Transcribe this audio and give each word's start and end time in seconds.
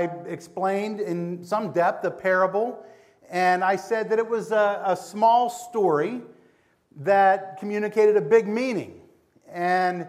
I 0.00 0.04
explained 0.26 1.00
in 1.00 1.44
some 1.44 1.72
depth 1.72 2.06
a 2.06 2.10
parable, 2.10 2.82
and 3.28 3.62
I 3.62 3.76
said 3.76 4.08
that 4.08 4.18
it 4.18 4.26
was 4.26 4.50
a, 4.50 4.82
a 4.86 4.96
small 4.96 5.50
story 5.50 6.22
that 6.96 7.58
communicated 7.58 8.16
a 8.16 8.22
big 8.22 8.48
meaning. 8.48 9.02
And, 9.46 10.06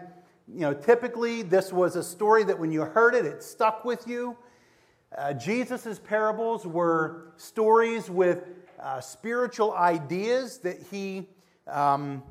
you 0.48 0.60
know, 0.60 0.72
typically 0.72 1.42
this 1.42 1.74
was 1.74 1.96
a 1.96 2.02
story 2.02 2.42
that 2.44 2.58
when 2.58 2.72
you 2.72 2.80
heard 2.80 3.14
it, 3.14 3.26
it 3.26 3.42
stuck 3.42 3.84
with 3.84 4.08
you. 4.08 4.34
Uh, 5.16 5.34
Jesus' 5.34 5.98
parables 5.98 6.66
were 6.66 7.34
stories 7.36 8.08
with 8.08 8.44
uh, 8.80 8.98
spiritual 8.98 9.74
ideas 9.74 10.56
that 10.58 10.78
he 10.90 11.28
um, 11.68 12.22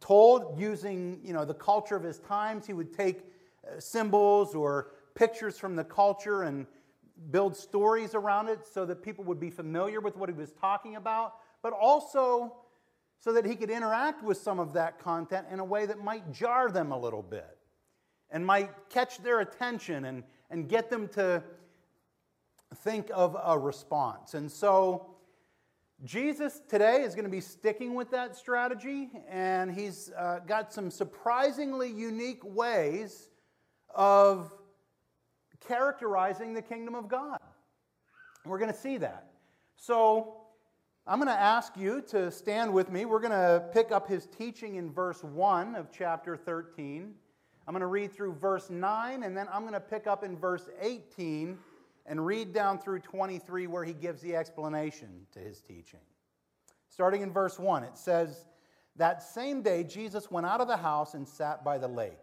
told 0.00 0.60
using, 0.60 1.18
you 1.24 1.32
know, 1.32 1.46
the 1.46 1.54
culture 1.54 1.96
of 1.96 2.02
his 2.02 2.18
times. 2.18 2.66
He 2.66 2.74
would 2.74 2.92
take 2.92 3.22
uh, 3.66 3.80
symbols 3.80 4.54
or 4.54 4.90
pictures 5.14 5.58
from 5.58 5.76
the 5.76 5.84
culture 5.84 6.42
and 6.42 6.66
build 7.30 7.56
stories 7.56 8.14
around 8.14 8.48
it 8.48 8.60
so 8.66 8.84
that 8.84 9.02
people 9.02 9.24
would 9.24 9.40
be 9.40 9.50
familiar 9.50 10.00
with 10.00 10.16
what 10.16 10.28
he 10.28 10.34
was 10.34 10.52
talking 10.52 10.96
about, 10.96 11.34
but 11.62 11.72
also 11.72 12.56
so 13.18 13.32
that 13.32 13.46
he 13.46 13.56
could 13.56 13.70
interact 13.70 14.22
with 14.22 14.36
some 14.36 14.58
of 14.58 14.72
that 14.74 14.98
content 14.98 15.46
in 15.50 15.60
a 15.60 15.64
way 15.64 15.86
that 15.86 16.02
might 16.02 16.30
jar 16.32 16.70
them 16.70 16.92
a 16.92 16.98
little 16.98 17.22
bit 17.22 17.56
and 18.30 18.44
might 18.44 18.70
catch 18.90 19.18
their 19.18 19.40
attention 19.40 20.06
and, 20.06 20.24
and 20.50 20.68
get 20.68 20.90
them 20.90 21.08
to 21.08 21.42
think 22.76 23.08
of 23.14 23.36
a 23.42 23.58
response. 23.58 24.34
And 24.34 24.50
so, 24.50 25.10
Jesus 26.02 26.60
today 26.68 27.02
is 27.02 27.14
going 27.14 27.24
to 27.24 27.30
be 27.30 27.40
sticking 27.40 27.94
with 27.94 28.10
that 28.10 28.36
strategy, 28.36 29.08
and 29.28 29.72
he's 29.72 30.10
uh, 30.18 30.40
got 30.40 30.72
some 30.72 30.90
surprisingly 30.90 31.90
unique 31.90 32.44
ways 32.44 33.30
of 33.94 34.52
characterizing 35.66 36.54
the 36.54 36.62
kingdom 36.62 36.94
of 36.94 37.08
God. 37.08 37.38
We're 38.44 38.58
going 38.58 38.72
to 38.72 38.78
see 38.78 38.98
that. 38.98 39.30
So 39.76 40.36
I'm 41.06 41.18
going 41.18 41.28
to 41.28 41.40
ask 41.40 41.76
you 41.76 42.02
to 42.08 42.30
stand 42.30 42.72
with 42.72 42.90
me. 42.90 43.04
We're 43.04 43.20
going 43.20 43.32
to 43.32 43.64
pick 43.72 43.92
up 43.92 44.08
his 44.08 44.26
teaching 44.26 44.76
in 44.76 44.90
verse 44.90 45.22
1 45.22 45.74
of 45.74 45.90
chapter 45.90 46.36
13. 46.36 47.14
I'm 47.66 47.72
going 47.72 47.80
to 47.80 47.86
read 47.86 48.12
through 48.12 48.34
verse 48.34 48.68
9, 48.68 49.22
and 49.22 49.36
then 49.36 49.46
I'm 49.52 49.62
going 49.62 49.72
to 49.72 49.80
pick 49.80 50.06
up 50.06 50.22
in 50.22 50.36
verse 50.36 50.68
18 50.80 51.58
and 52.06 52.24
read 52.24 52.52
down 52.52 52.78
through 52.78 53.00
23 53.00 53.66
where 53.66 53.84
he 53.84 53.94
gives 53.94 54.20
the 54.20 54.36
explanation 54.36 55.26
to 55.32 55.38
his 55.38 55.60
teaching. 55.60 56.00
Starting 56.90 57.22
in 57.22 57.32
verse 57.32 57.58
1, 57.58 57.84
it 57.84 57.96
says, 57.96 58.46
That 58.96 59.22
same 59.22 59.62
day 59.62 59.84
Jesus 59.84 60.30
went 60.30 60.46
out 60.46 60.60
of 60.60 60.68
the 60.68 60.76
house 60.76 61.14
and 61.14 61.26
sat 61.26 61.64
by 61.64 61.78
the 61.78 61.88
lake. 61.88 62.22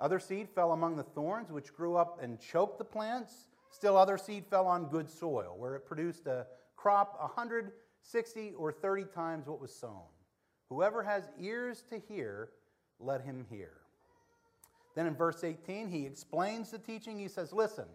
Other 0.00 0.18
seed 0.18 0.48
fell 0.48 0.72
among 0.72 0.96
the 0.96 1.02
thorns, 1.02 1.52
which 1.52 1.74
grew 1.74 1.96
up 1.96 2.20
and 2.22 2.40
choked 2.40 2.78
the 2.78 2.84
plants. 2.84 3.48
Still, 3.70 3.96
other 3.96 4.16
seed 4.16 4.46
fell 4.46 4.66
on 4.66 4.86
good 4.86 5.10
soil, 5.10 5.54
where 5.56 5.76
it 5.76 5.86
produced 5.86 6.26
a 6.26 6.46
crop 6.76 7.18
a 7.20 7.28
hundred, 7.28 7.72
sixty, 8.00 8.52
or 8.56 8.72
thirty 8.72 9.04
times 9.04 9.46
what 9.46 9.60
was 9.60 9.74
sown. 9.74 10.08
Whoever 10.70 11.02
has 11.02 11.28
ears 11.38 11.84
to 11.90 12.00
hear, 12.08 12.50
let 12.98 13.22
him 13.22 13.44
hear. 13.50 13.72
Then 14.94 15.06
in 15.06 15.14
verse 15.14 15.44
18, 15.44 15.88
he 15.88 16.06
explains 16.06 16.70
the 16.70 16.78
teaching. 16.78 17.18
He 17.18 17.28
says, 17.28 17.52
Listen 17.52 17.86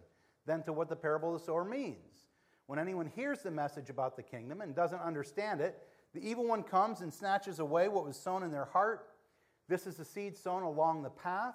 then 0.46 0.62
to 0.62 0.72
what 0.72 0.88
the 0.88 0.96
parable 0.96 1.34
of 1.34 1.40
the 1.40 1.46
sower 1.46 1.64
means. 1.64 2.28
When 2.66 2.78
anyone 2.78 3.10
hears 3.14 3.42
the 3.42 3.50
message 3.50 3.90
about 3.90 4.16
the 4.16 4.22
kingdom 4.22 4.60
and 4.60 4.74
doesn't 4.74 5.00
understand 5.00 5.60
it, 5.60 5.82
the 6.14 6.26
evil 6.26 6.46
one 6.46 6.62
comes 6.62 7.00
and 7.00 7.12
snatches 7.12 7.58
away 7.58 7.88
what 7.88 8.06
was 8.06 8.16
sown 8.16 8.42
in 8.42 8.50
their 8.50 8.64
heart. 8.64 9.08
This 9.68 9.86
is 9.86 9.96
the 9.96 10.04
seed 10.04 10.36
sown 10.36 10.62
along 10.62 11.02
the 11.02 11.10
path. 11.10 11.54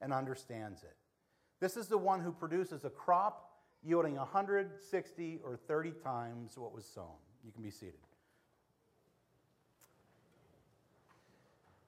and 0.00 0.12
understands 0.12 0.82
it. 0.82 0.96
This 1.60 1.76
is 1.76 1.88
the 1.88 1.98
one 1.98 2.20
who 2.20 2.32
produces 2.32 2.84
a 2.84 2.90
crop 2.90 3.50
yielding 3.82 4.16
160 4.16 5.40
or 5.44 5.56
30 5.56 5.92
times 6.02 6.58
what 6.58 6.74
was 6.74 6.84
sown. 6.84 7.16
You 7.44 7.52
can 7.52 7.62
be 7.62 7.70
seated. 7.70 7.94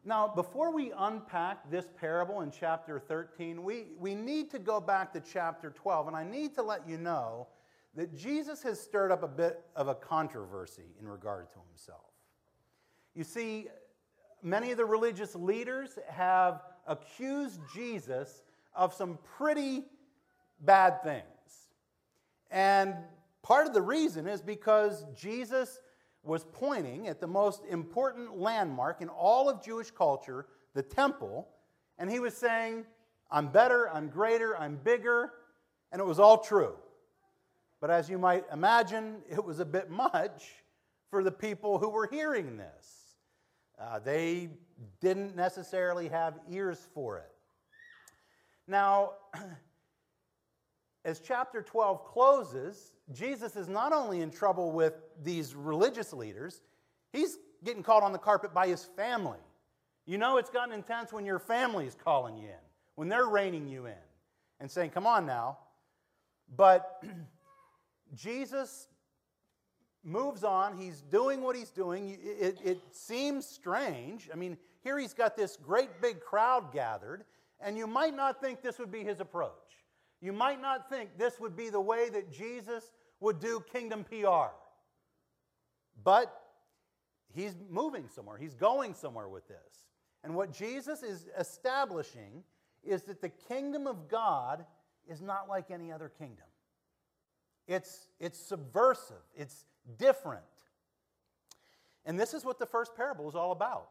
Now, 0.04 0.26
before 0.26 0.72
we 0.72 0.92
unpack 0.96 1.70
this 1.70 1.86
parable 2.00 2.40
in 2.40 2.50
chapter 2.50 2.98
13, 2.98 3.62
we, 3.62 3.88
we 3.98 4.14
need 4.14 4.50
to 4.52 4.58
go 4.58 4.80
back 4.80 5.12
to 5.12 5.20
chapter 5.20 5.70
12, 5.70 6.06
and 6.06 6.16
I 6.16 6.24
need 6.24 6.54
to 6.54 6.62
let 6.62 6.88
you 6.88 6.96
know 6.96 7.48
that 7.94 8.16
Jesus 8.16 8.62
has 8.62 8.80
stirred 8.80 9.10
up 9.10 9.22
a 9.22 9.28
bit 9.28 9.60
of 9.76 9.88
a 9.88 9.94
controversy 9.94 10.94
in 11.00 11.06
regard 11.06 11.50
to 11.50 11.56
himself. 11.68 12.06
You 13.14 13.24
see, 13.24 13.66
many 14.42 14.70
of 14.70 14.78
the 14.78 14.84
religious 14.84 15.34
leaders 15.34 15.98
have 16.08 16.62
accused 16.88 17.60
Jesus 17.72 18.42
of 18.74 18.92
some 18.94 19.18
pretty 19.36 19.84
bad 20.60 21.02
things. 21.02 21.22
And 22.50 22.94
part 23.42 23.66
of 23.66 23.74
the 23.74 23.82
reason 23.82 24.26
is 24.26 24.42
because 24.42 25.04
Jesus 25.14 25.78
was 26.22 26.44
pointing 26.52 27.08
at 27.08 27.20
the 27.20 27.26
most 27.26 27.62
important 27.70 28.36
landmark 28.36 29.00
in 29.00 29.08
all 29.08 29.48
of 29.48 29.62
Jewish 29.62 29.90
culture, 29.90 30.46
the 30.74 30.82
temple, 30.82 31.48
and 31.98 32.10
he 32.10 32.20
was 32.20 32.36
saying, 32.36 32.84
I'm 33.30 33.48
better, 33.48 33.88
I'm 33.90 34.08
greater, 34.08 34.56
I'm 34.56 34.76
bigger, 34.76 35.32
and 35.92 36.00
it 36.00 36.04
was 36.04 36.18
all 36.18 36.38
true. 36.38 36.74
But 37.80 37.90
as 37.90 38.08
you 38.08 38.18
might 38.18 38.44
imagine, 38.52 39.18
it 39.30 39.44
was 39.44 39.60
a 39.60 39.64
bit 39.64 39.90
much 40.12 40.48
for 41.10 41.22
the 41.22 41.32
people 41.32 41.78
who 41.78 41.88
were 41.88 42.06
hearing 42.06 42.56
this. 42.56 42.97
Uh, 43.80 43.98
they 43.98 44.50
didn't 45.00 45.36
necessarily 45.36 46.08
have 46.08 46.34
ears 46.50 46.88
for 46.94 47.18
it. 47.18 47.30
Now, 48.66 49.12
as 51.04 51.20
chapter 51.20 51.62
12 51.62 52.04
closes, 52.04 52.92
Jesus 53.12 53.56
is 53.56 53.68
not 53.68 53.92
only 53.92 54.20
in 54.20 54.30
trouble 54.30 54.72
with 54.72 54.94
these 55.22 55.54
religious 55.54 56.12
leaders, 56.12 56.60
he's 57.12 57.38
getting 57.64 57.82
caught 57.82 58.02
on 58.02 58.12
the 58.12 58.18
carpet 58.18 58.52
by 58.52 58.66
his 58.66 58.84
family. 58.84 59.38
You 60.06 60.18
know, 60.18 60.38
it's 60.38 60.50
gotten 60.50 60.74
intense 60.74 61.12
when 61.12 61.24
your 61.24 61.38
family 61.38 61.86
is 61.86 61.94
calling 61.94 62.36
you 62.36 62.46
in, 62.48 62.64
when 62.94 63.08
they're 63.08 63.26
reining 63.26 63.68
you 63.68 63.86
in 63.86 63.94
and 64.60 64.70
saying, 64.70 64.90
Come 64.90 65.06
on 65.06 65.26
now. 65.26 65.58
But 66.56 67.02
Jesus 68.14 68.88
moves 70.04 70.44
on. 70.44 70.76
He's 70.76 71.02
doing 71.02 71.42
what 71.42 71.56
he's 71.56 71.70
doing. 71.70 72.18
It, 72.22 72.58
it, 72.64 72.80
seems 72.92 73.46
strange. 73.46 74.28
I 74.32 74.36
mean, 74.36 74.56
here 74.82 74.98
he's 74.98 75.14
got 75.14 75.36
this 75.36 75.56
great 75.56 76.00
big 76.00 76.20
crowd 76.20 76.72
gathered, 76.72 77.24
and 77.60 77.76
you 77.76 77.86
might 77.86 78.14
not 78.14 78.40
think 78.40 78.62
this 78.62 78.78
would 78.78 78.92
be 78.92 79.02
his 79.02 79.20
approach. 79.20 79.52
You 80.20 80.32
might 80.32 80.60
not 80.60 80.88
think 80.88 81.16
this 81.18 81.38
would 81.40 81.56
be 81.56 81.70
the 81.70 81.80
way 81.80 82.08
that 82.10 82.32
Jesus 82.32 82.90
would 83.20 83.40
do 83.40 83.62
kingdom 83.72 84.04
PR. 84.04 84.52
But 86.02 86.32
he's 87.34 87.54
moving 87.70 88.08
somewhere, 88.08 88.36
he's 88.36 88.54
going 88.54 88.94
somewhere 88.94 89.28
with 89.28 89.46
this. 89.48 89.84
And 90.24 90.34
what 90.34 90.52
Jesus 90.52 91.02
is 91.02 91.28
establishing 91.38 92.42
is 92.82 93.02
that 93.02 93.20
the 93.20 93.28
kingdom 93.28 93.86
of 93.86 94.08
God 94.08 94.64
is 95.08 95.22
not 95.22 95.48
like 95.48 95.70
any 95.70 95.92
other 95.92 96.08
kingdom. 96.08 96.44
It's, 97.66 98.08
it's 98.18 98.38
subversive, 98.38 99.16
it's 99.36 99.66
different. 99.96 100.42
And 102.04 102.18
this 102.18 102.34
is 102.34 102.44
what 102.44 102.58
the 102.58 102.66
first 102.66 102.94
parable 102.96 103.28
is 103.28 103.34
all 103.34 103.52
about. 103.52 103.88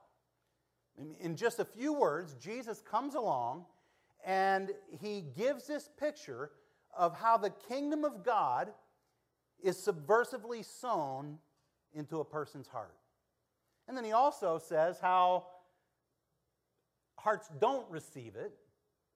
In 1.19 1.35
just 1.35 1.59
a 1.59 1.65
few 1.65 1.93
words, 1.93 2.35
Jesus 2.35 2.81
comes 2.81 3.15
along 3.15 3.65
and 4.25 4.71
he 4.99 5.23
gives 5.35 5.67
this 5.67 5.89
picture 5.99 6.51
of 6.95 7.15
how 7.15 7.37
the 7.37 7.51
kingdom 7.51 8.03
of 8.03 8.23
God 8.23 8.73
is 9.61 9.77
subversively 9.77 10.65
sown 10.65 11.37
into 11.93 12.19
a 12.19 12.25
person's 12.25 12.67
heart. 12.67 12.95
And 13.87 13.95
then 13.95 14.03
he 14.03 14.11
also 14.11 14.57
says 14.57 14.99
how 14.99 15.45
hearts 17.17 17.49
don't 17.59 17.89
receive 17.89 18.35
it 18.35 18.53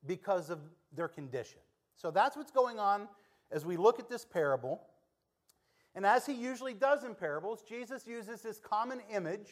because 0.05 0.49
of 0.49 0.59
their 0.93 1.07
condition. 1.07 1.59
So 1.95 2.11
that's 2.11 2.35
what's 2.37 2.51
going 2.51 2.79
on 2.79 3.07
as 3.51 3.65
we 3.65 3.77
look 3.77 3.99
at 3.99 4.09
this 4.09 4.25
parable. 4.25 4.81
And 5.93 6.05
as 6.05 6.25
he 6.25 6.33
usually 6.33 6.73
does 6.73 7.03
in 7.03 7.15
parables, 7.15 7.63
Jesus 7.67 8.07
uses 8.07 8.41
this 8.41 8.59
common 8.59 9.01
image 9.13 9.49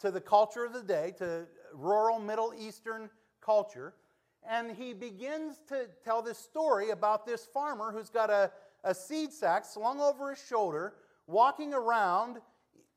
to 0.00 0.10
the 0.10 0.20
culture 0.20 0.64
of 0.64 0.72
the 0.72 0.82
day, 0.82 1.14
to 1.18 1.46
rural 1.72 2.18
Middle 2.18 2.52
Eastern 2.58 3.08
culture. 3.40 3.94
And 4.48 4.76
he 4.76 4.92
begins 4.92 5.60
to 5.68 5.86
tell 6.04 6.22
this 6.22 6.38
story 6.38 6.90
about 6.90 7.26
this 7.26 7.46
farmer 7.46 7.92
who's 7.92 8.10
got 8.10 8.30
a, 8.30 8.50
a 8.84 8.94
seed 8.94 9.32
sack 9.32 9.64
slung 9.64 10.00
over 10.00 10.30
his 10.30 10.44
shoulder, 10.44 10.94
walking 11.26 11.72
around 11.72 12.38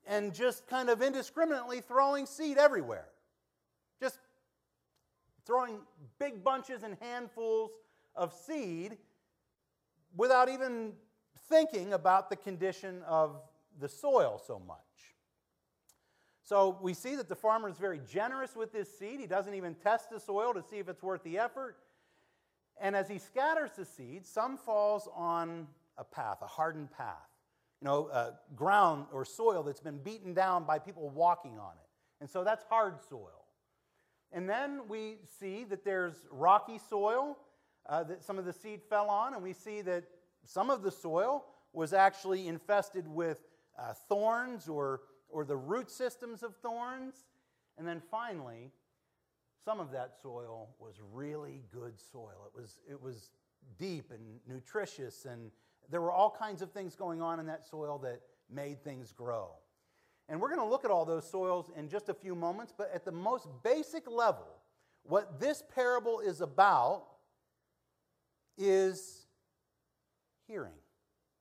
and 0.06 0.34
just 0.34 0.68
kind 0.68 0.90
of 0.90 1.02
indiscriminately 1.02 1.82
throwing 1.82 2.26
seed 2.26 2.58
everywhere. 2.58 3.08
Just 4.02 4.20
throwing 5.46 5.80
big 6.20 6.44
bunches 6.44 6.84
and 6.84 6.98
handfuls 7.00 7.72
of 8.16 8.34
seed 8.34 8.98
without 10.16 10.50
even 10.50 10.94
thinking 11.48 11.94
about 11.94 12.30
the 12.30 12.36
condition 12.36 13.02
of 13.08 13.42
the 13.80 13.88
soil 13.88 14.42
so 14.46 14.60
much. 14.60 14.78
So 16.44 16.80
we 16.82 16.94
see 16.94 17.16
that 17.16 17.30
the 17.30 17.36
farmer 17.36 17.70
is 17.70 17.78
very 17.78 18.02
generous 18.12 18.56
with 18.56 18.74
his 18.74 18.90
seed. 18.98 19.20
He 19.20 19.28
doesn't 19.28 19.54
even 19.54 19.76
test 19.76 20.10
the 20.10 20.20
soil 20.20 20.54
to 20.54 20.64
see 20.64 20.78
if 20.78 20.90
it's 20.90 21.04
worth 21.04 21.24
the 21.24 21.38
effort. 21.38 21.78
And 22.82 22.96
as 22.96 23.08
he 23.08 23.20
scatters 23.20 23.72
the 23.78 23.86
seed, 23.86 24.26
some 24.26 24.58
falls 24.58 25.08
on 25.14 25.68
a 25.98 26.04
path, 26.04 26.38
a 26.42 26.48
hardened 26.48 26.92
path. 26.92 27.30
You 27.82 27.88
know, 27.88 28.08
uh, 28.08 28.32
ground 28.56 29.06
or 29.14 29.26
soil 29.26 29.64
that's 29.64 29.80
been 29.80 30.00
beaten 30.00 30.34
down 30.34 30.64
by 30.66 30.80
people 30.80 31.10
walking 31.10 31.60
on 31.60 31.74
it. 31.74 31.90
And 32.20 32.30
so 32.30 32.44
that's 32.44 32.64
hard 32.66 32.96
soil. 33.08 33.46
And 34.32 34.50
then 34.50 34.82
we 34.88 35.18
see 35.40 35.64
that 35.66 35.86
there's 35.86 36.16
rocky 36.32 36.80
soil 36.90 37.38
uh, 37.86 38.04
that 38.04 38.24
some 38.24 38.38
of 38.38 38.46
the 38.46 38.54
seed 38.54 38.82
fell 38.90 39.10
on, 39.10 39.34
and 39.34 39.42
we 39.42 39.54
see 39.54 39.82
that 39.82 40.04
some 40.46 40.70
of 40.70 40.82
the 40.82 40.92
soil 40.92 41.46
was 41.74 41.94
actually 41.94 42.48
infested 42.48 43.08
with 43.08 43.40
uh, 43.78 43.94
thorns 43.94 44.68
or 44.68 45.02
or 45.30 45.46
the 45.46 45.56
root 45.56 45.90
systems 45.90 46.44
of 46.44 46.56
thorns. 46.58 47.26
And 47.78 47.88
then 47.88 48.02
finally, 48.12 48.72
some 49.64 49.80
of 49.80 49.92
that 49.92 50.14
soil 50.22 50.70
was 50.80 50.96
really 51.14 51.64
good 51.72 52.00
soil. 52.00 52.50
It 52.54 52.60
was, 52.60 52.80
it 52.90 53.02
was 53.02 53.32
deep 53.78 54.12
and 54.12 54.40
nutritious, 54.48 55.26
and 55.26 55.52
there 55.90 56.02
were 56.02 56.12
all 56.12 56.30
kinds 56.32 56.62
of 56.62 56.72
things 56.72 56.96
going 56.96 57.22
on 57.22 57.40
in 57.40 57.46
that 57.48 57.66
soil 57.66 57.98
that 58.00 58.22
made 58.52 58.84
things 58.84 59.12
grow. 59.12 59.52
And 60.28 60.40
we're 60.40 60.50
going 60.50 60.62
to 60.62 60.66
look 60.66 60.86
at 60.86 60.92
all 60.92 61.06
those 61.06 61.30
soils 61.30 61.72
in 61.76 61.90
just 61.90 62.10
a 62.10 62.14
few 62.14 62.36
moments, 62.36 62.74
but 62.76 62.92
at 62.94 63.06
the 63.06 63.12
most 63.12 63.48
basic 63.64 64.10
level, 64.10 64.48
what 65.04 65.40
this 65.40 65.64
parable 65.74 66.20
is 66.20 66.42
about 66.42 67.06
is 68.58 69.19
hearing. 70.50 70.74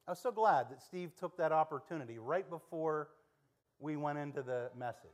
I 0.07 0.13
was 0.13 0.21
so 0.21 0.31
glad 0.31 0.71
that 0.71 0.83
Steve 0.83 1.13
took 1.19 1.37
that 1.39 1.53
opportunity 1.53 2.19
right 2.19 2.49
before 2.49 3.09
we 3.81 3.97
went 3.97 4.19
into 4.19 4.43
the 4.43 4.71
message 4.79 5.11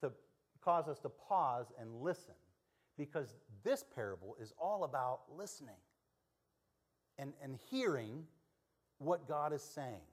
to 0.00 0.12
cause 0.62 0.88
us 0.88 0.98
to 1.00 1.08
pause 1.08 1.66
and 1.80 2.02
listen 2.02 2.34
because 2.96 3.36
this 3.64 3.84
parable 3.94 4.36
is 4.40 4.52
all 4.60 4.84
about 4.84 5.20
listening 5.36 5.74
and, 7.18 7.32
and 7.42 7.58
hearing 7.70 8.24
what 8.98 9.28
God 9.28 9.52
is 9.52 9.62
saying. 9.62 10.06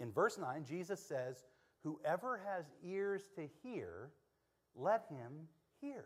In 0.00 0.10
verse 0.10 0.38
9, 0.38 0.64
Jesus 0.68 1.00
says, 1.00 1.44
Whoever 1.84 2.40
has 2.46 2.64
ears 2.84 3.22
to 3.36 3.48
hear, 3.62 4.10
let 4.74 5.04
him 5.10 5.48
hear. 5.80 6.04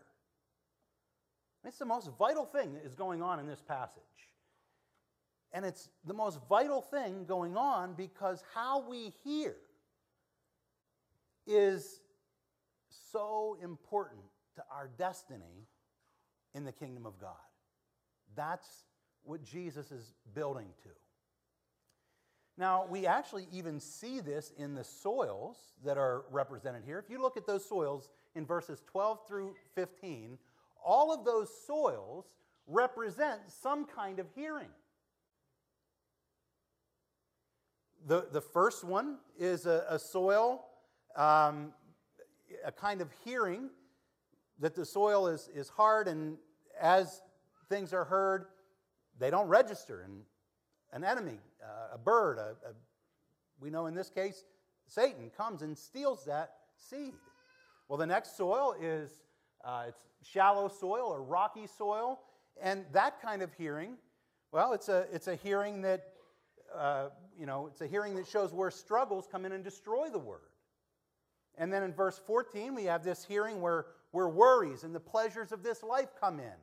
It's 1.63 1.77
the 1.77 1.85
most 1.85 2.09
vital 2.17 2.45
thing 2.45 2.73
that 2.73 2.85
is 2.85 2.95
going 2.95 3.21
on 3.21 3.39
in 3.39 3.47
this 3.47 3.61
passage. 3.61 4.03
And 5.53 5.65
it's 5.65 5.89
the 6.05 6.13
most 6.13 6.39
vital 6.49 6.81
thing 6.81 7.25
going 7.25 7.55
on 7.55 7.93
because 7.93 8.43
how 8.53 8.87
we 8.87 9.13
hear 9.23 9.55
is 11.45 12.01
so 13.11 13.57
important 13.63 14.21
to 14.55 14.63
our 14.71 14.89
destiny 14.97 15.67
in 16.53 16.65
the 16.65 16.71
kingdom 16.71 17.05
of 17.05 17.19
God. 17.19 17.35
That's 18.35 18.67
what 19.23 19.43
Jesus 19.43 19.91
is 19.91 20.13
building 20.33 20.67
to. 20.83 20.89
Now, 22.57 22.87
we 22.89 23.05
actually 23.05 23.47
even 23.51 23.79
see 23.79 24.19
this 24.19 24.51
in 24.57 24.73
the 24.73 24.83
soils 24.83 25.57
that 25.85 25.97
are 25.97 26.23
represented 26.31 26.83
here. 26.83 26.97
If 26.97 27.09
you 27.09 27.21
look 27.21 27.37
at 27.37 27.45
those 27.45 27.63
soils 27.63 28.09
in 28.35 28.45
verses 28.45 28.81
12 28.87 29.27
through 29.27 29.55
15, 29.75 30.39
all 30.83 31.13
of 31.13 31.23
those 31.23 31.49
soils 31.67 32.25
represent 32.65 33.41
some 33.47 33.85
kind 33.85 34.19
of 34.19 34.25
hearing. 34.35 34.69
The, 38.07 38.27
the 38.31 38.41
first 38.41 38.83
one 38.83 39.17
is 39.37 39.67
a, 39.67 39.85
a 39.89 39.99
soil 39.99 40.63
um, 41.17 41.73
a 42.63 42.71
kind 42.71 43.01
of 43.01 43.09
hearing 43.25 43.69
that 44.59 44.75
the 44.75 44.85
soil 44.85 45.27
is, 45.27 45.49
is 45.53 45.69
hard, 45.69 46.07
and 46.07 46.37
as 46.79 47.21
things 47.69 47.93
are 47.93 48.05
heard, 48.05 48.45
they 49.19 49.29
don't 49.29 49.47
register. 49.47 50.01
And 50.01 50.21
an 50.93 51.03
enemy, 51.03 51.39
uh, 51.61 51.95
a 51.95 51.97
bird, 51.97 52.37
a, 52.37 52.55
a, 52.67 52.73
we 53.59 53.69
know 53.69 53.87
in 53.87 53.95
this 53.95 54.09
case, 54.09 54.45
Satan 54.87 55.31
comes 55.35 55.61
and 55.61 55.77
steals 55.77 56.23
that 56.25 56.53
seed. 56.77 57.13
Well, 57.89 57.97
the 57.97 58.05
next 58.05 58.37
soil 58.37 58.75
is 58.79 59.11
uh, 59.65 59.85
it's 59.89 59.99
shallow 60.23 60.67
soil 60.67 61.07
or 61.07 61.21
rocky 61.21 61.67
soil, 61.67 62.19
and 62.61 62.85
that 62.93 63.21
kind 63.21 63.41
of 63.41 63.53
hearing, 63.53 63.97
well, 64.51 64.73
it's 64.73 64.89
a, 64.89 65.07
it's 65.11 65.27
a 65.27 65.35
hearing 65.35 65.81
that, 65.81 66.05
uh, 66.75 67.09
you 67.37 67.45
know, 67.45 67.67
it's 67.67 67.81
a 67.81 67.87
hearing 67.87 68.15
that 68.15 68.27
shows 68.27 68.53
where 68.53 68.71
struggles 68.71 69.27
come 69.31 69.45
in 69.45 69.51
and 69.51 69.63
destroy 69.63 70.09
the 70.09 70.19
word. 70.19 70.49
And 71.57 71.73
then 71.73 71.83
in 71.83 71.93
verse 71.93 72.19
14, 72.25 72.75
we 72.75 72.85
have 72.85 73.03
this 73.03 73.25
hearing 73.25 73.61
where, 73.61 73.87
where 74.11 74.29
worries 74.29 74.83
and 74.83 74.93
the 74.93 74.99
pleasures 74.99 75.51
of 75.51 75.63
this 75.63 75.83
life 75.83 76.09
come 76.19 76.39
in 76.39 76.55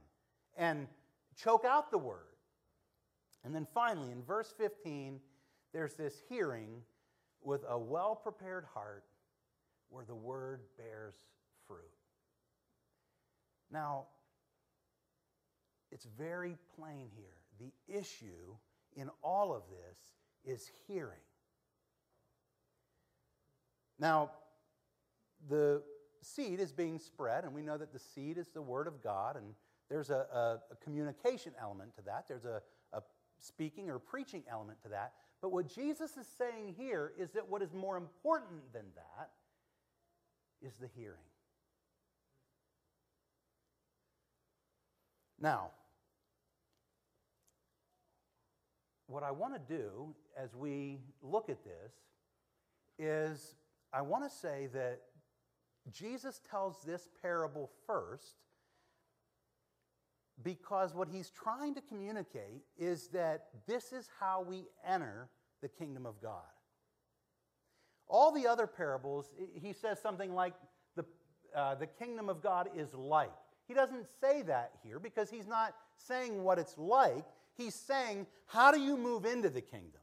and 0.57 0.87
choke 1.37 1.65
out 1.65 1.91
the 1.91 1.99
word. 1.99 2.37
And 3.45 3.55
then 3.55 3.67
finally, 3.75 4.11
in 4.11 4.23
verse 4.23 4.55
15, 4.57 5.21
there's 5.73 5.95
this 5.95 6.15
hearing 6.29 6.83
with 7.43 7.65
a 7.69 7.79
well 7.79 8.15
prepared 8.15 8.65
heart 8.73 9.05
where 9.91 10.05
the 10.05 10.15
word 10.15 10.61
bears 10.79 11.15
fruit. 11.67 11.81
Now, 13.71 14.07
it's 15.91 16.07
very 16.19 16.57
plain 16.77 17.09
here. 17.15 17.37
The 17.61 17.99
issue 17.99 18.57
in 18.97 19.11
all 19.23 19.55
of 19.55 19.63
this 19.71 19.99
is 20.45 20.71
hearing. 20.87 21.21
Now, 23.99 24.31
the 25.49 25.83
seed 26.23 26.61
is 26.61 26.73
being 26.73 26.99
spread, 26.99 27.45
and 27.45 27.55
we 27.55 27.63
know 27.63 27.77
that 27.77 27.93
the 27.93 27.99
seed 27.99 28.39
is 28.39 28.49
the 28.49 28.63
Word 28.63 28.87
of 28.87 29.03
God, 29.03 29.37
and 29.37 29.55
there's 29.89 30.11
a, 30.11 30.27
a, 30.33 30.59
a 30.73 30.77
communication 30.83 31.53
element 31.61 31.95
to 31.97 32.03
that. 32.03 32.25
There's 32.29 32.45
a, 32.45 32.63
a 32.93 33.03
speaking 33.41 33.91
or 33.91 33.99
preaching 33.99 34.43
element 34.51 34.83
to 34.83 34.89
that. 34.89 35.13
But 35.41 35.53
what 35.53 35.69
Jesus 35.73 36.17
is 36.17 36.27
saying 36.39 36.75
here 36.79 37.13
is 37.19 37.33
that 37.33 37.49
what 37.49 37.63
is 37.63 37.75
more 37.75 37.97
important 37.97 38.73
than 38.73 38.85
that 38.97 39.31
is 40.67 40.75
the 40.81 40.89
hearing. 40.97 41.19
Now, 45.41 45.73
what 49.07 49.23
I 49.23 49.31
want 49.31 49.55
to 49.55 49.77
do 49.77 50.15
as 50.37 50.55
we 50.55 51.01
look 51.23 51.49
at 51.49 51.59
this 51.65 51.93
is 52.99 53.55
I 53.93 54.03
want 54.03 54.25
to 54.25 54.31
say 54.31 54.69
that 54.73 55.01
Jesus 55.93 56.41
tells 56.51 56.83
this 56.83 57.09
parable 57.21 57.71
first 57.87 58.37
because 60.43 60.95
what 60.95 61.09
he's 61.09 61.31
trying 61.31 61.75
to 61.75 61.81
communicate 61.81 62.63
is 62.79 63.09
that 63.09 63.47
this 63.67 63.93
is 63.93 64.09
how 64.19 64.43
we 64.43 64.65
enter 64.87 65.29
the 65.63 65.69
kingdom 65.69 66.07
of 66.07 66.21
God. 66.21 66.43
All 68.09 68.33
the 68.33 68.47
other 68.47 68.67
parables, 68.67 69.31
he 69.55 69.73
says 69.73 70.01
something 70.01 70.35
like, 70.35 70.55
the, 70.97 71.05
uh, 71.55 71.75
the 71.77 71.87
kingdom 71.87 72.29
of 72.29 72.43
God 72.43 72.69
is 72.77 72.95
like. 72.95 73.31
He 73.67 73.75
doesn't 73.75 74.07
say 74.21 74.43
that 74.43 74.73
here 74.83 74.99
because 74.99 75.31
he's 75.31 75.47
not 75.47 75.75
saying 75.97 76.43
what 76.43 76.59
it's 76.59 76.77
like. 76.77 77.25
He's 77.57 77.75
saying, 77.75 78.27
how 78.47 78.73
do 78.73 78.81
you 78.81 78.97
move 78.97 79.25
into 79.25 79.51
the 79.51 79.61
kingdom? 79.61 80.01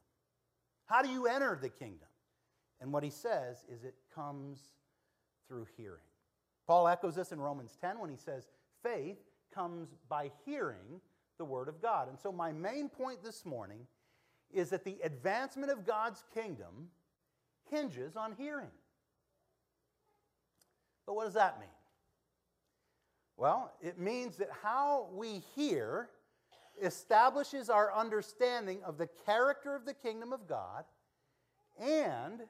How 0.85 1.01
do 1.01 1.09
you 1.09 1.27
enter 1.27 1.57
the 1.61 1.69
kingdom? 1.69 2.07
And 2.79 2.91
what 2.91 3.03
he 3.03 3.09
says 3.09 3.65
is 3.69 3.83
it 3.83 3.95
comes 4.13 4.59
through 5.47 5.67
hearing. 5.77 5.99
Paul 6.67 6.87
echoes 6.87 7.15
this 7.15 7.31
in 7.31 7.39
Romans 7.39 7.77
10 7.79 7.99
when 7.99 8.09
he 8.09 8.15
says, 8.15 8.47
faith 8.83 9.17
comes 9.53 9.89
by 10.09 10.31
hearing 10.45 11.01
the 11.37 11.45
Word 11.45 11.67
of 11.67 11.81
God. 11.81 12.07
And 12.07 12.17
so, 12.17 12.31
my 12.31 12.51
main 12.51 12.87
point 12.87 13.23
this 13.23 13.45
morning 13.45 13.87
is 14.53 14.69
that 14.69 14.83
the 14.83 14.97
advancement 15.03 15.71
of 15.71 15.85
God's 15.85 16.23
kingdom 16.33 16.89
hinges 17.69 18.15
on 18.15 18.33
hearing. 18.37 18.71
But 21.05 21.15
what 21.15 21.25
does 21.25 21.33
that 21.33 21.59
mean? 21.59 21.69
Well, 23.37 23.73
it 23.81 23.97
means 23.97 24.37
that 24.37 24.49
how 24.61 25.07
we 25.13 25.41
hear 25.55 26.09
establishes 26.81 27.69
our 27.69 27.93
understanding 27.93 28.79
of 28.83 28.97
the 28.97 29.07
character 29.25 29.75
of 29.75 29.85
the 29.85 29.93
kingdom 29.93 30.33
of 30.33 30.47
God, 30.47 30.85
and 31.79 32.41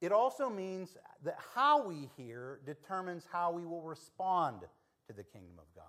it 0.00 0.12
also 0.12 0.48
means 0.48 0.96
that 1.24 1.38
how 1.54 1.86
we 1.86 2.08
hear 2.16 2.60
determines 2.64 3.26
how 3.30 3.52
we 3.52 3.64
will 3.64 3.82
respond 3.82 4.60
to 5.06 5.12
the 5.12 5.22
kingdom 5.22 5.58
of 5.58 5.66
God. 5.74 5.84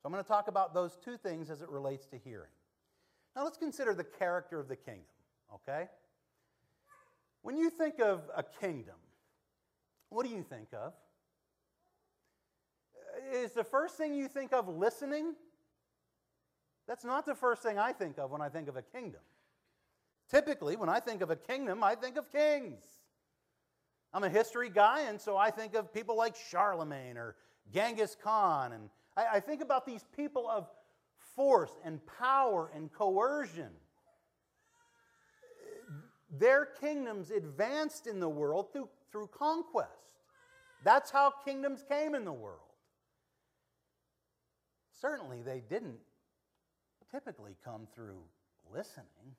So 0.00 0.06
I'm 0.06 0.12
going 0.12 0.22
to 0.22 0.28
talk 0.28 0.48
about 0.48 0.74
those 0.74 0.96
two 1.04 1.16
things 1.16 1.50
as 1.50 1.62
it 1.62 1.68
relates 1.68 2.06
to 2.06 2.18
hearing. 2.18 2.50
Now 3.34 3.44
let's 3.44 3.58
consider 3.58 3.94
the 3.94 4.04
character 4.04 4.60
of 4.60 4.68
the 4.68 4.76
kingdom, 4.76 5.04
okay? 5.54 5.88
When 7.42 7.56
you 7.56 7.70
think 7.70 8.00
of 8.00 8.22
a 8.36 8.42
kingdom, 8.42 8.94
what 10.10 10.24
do 10.24 10.32
you 10.32 10.42
think 10.42 10.68
of? 10.72 10.92
Is 13.32 13.52
the 13.52 13.64
first 13.64 13.96
thing 13.96 14.14
you 14.14 14.28
think 14.28 14.52
of 14.52 14.68
listening? 14.68 15.34
That's 16.86 17.04
not 17.04 17.26
the 17.26 17.34
first 17.34 17.62
thing 17.62 17.78
I 17.78 17.92
think 17.92 18.18
of 18.18 18.30
when 18.30 18.40
I 18.40 18.48
think 18.48 18.68
of 18.68 18.76
a 18.76 18.82
kingdom. 18.82 19.20
Typically, 20.30 20.76
when 20.76 20.88
I 20.88 21.00
think 21.00 21.20
of 21.20 21.30
a 21.30 21.36
kingdom, 21.36 21.82
I 21.84 21.94
think 21.94 22.16
of 22.16 22.30
kings. 22.30 22.84
I'm 24.12 24.24
a 24.24 24.28
history 24.28 24.70
guy, 24.70 25.02
and 25.02 25.20
so 25.20 25.36
I 25.36 25.50
think 25.50 25.74
of 25.74 25.92
people 25.92 26.16
like 26.16 26.34
Charlemagne 26.50 27.16
or 27.16 27.36
Genghis 27.72 28.16
Khan. 28.22 28.72
And 28.72 28.88
I, 29.16 29.36
I 29.36 29.40
think 29.40 29.62
about 29.62 29.86
these 29.86 30.04
people 30.16 30.48
of 30.48 30.68
force 31.34 31.72
and 31.84 32.00
power 32.18 32.70
and 32.74 32.92
coercion. 32.92 33.70
Their 36.30 36.66
kingdoms 36.80 37.30
advanced 37.30 38.06
in 38.06 38.20
the 38.20 38.28
world 38.28 38.72
through, 38.72 38.88
through 39.12 39.28
conquest. 39.28 39.90
That's 40.84 41.10
how 41.10 41.32
kingdoms 41.44 41.84
came 41.88 42.14
in 42.14 42.24
the 42.24 42.32
world. 42.32 42.60
Certainly, 45.00 45.42
they 45.42 45.60
didn't 45.68 45.98
typically 47.10 47.56
come 47.64 47.86
through 47.94 48.18
listening. 48.72 49.34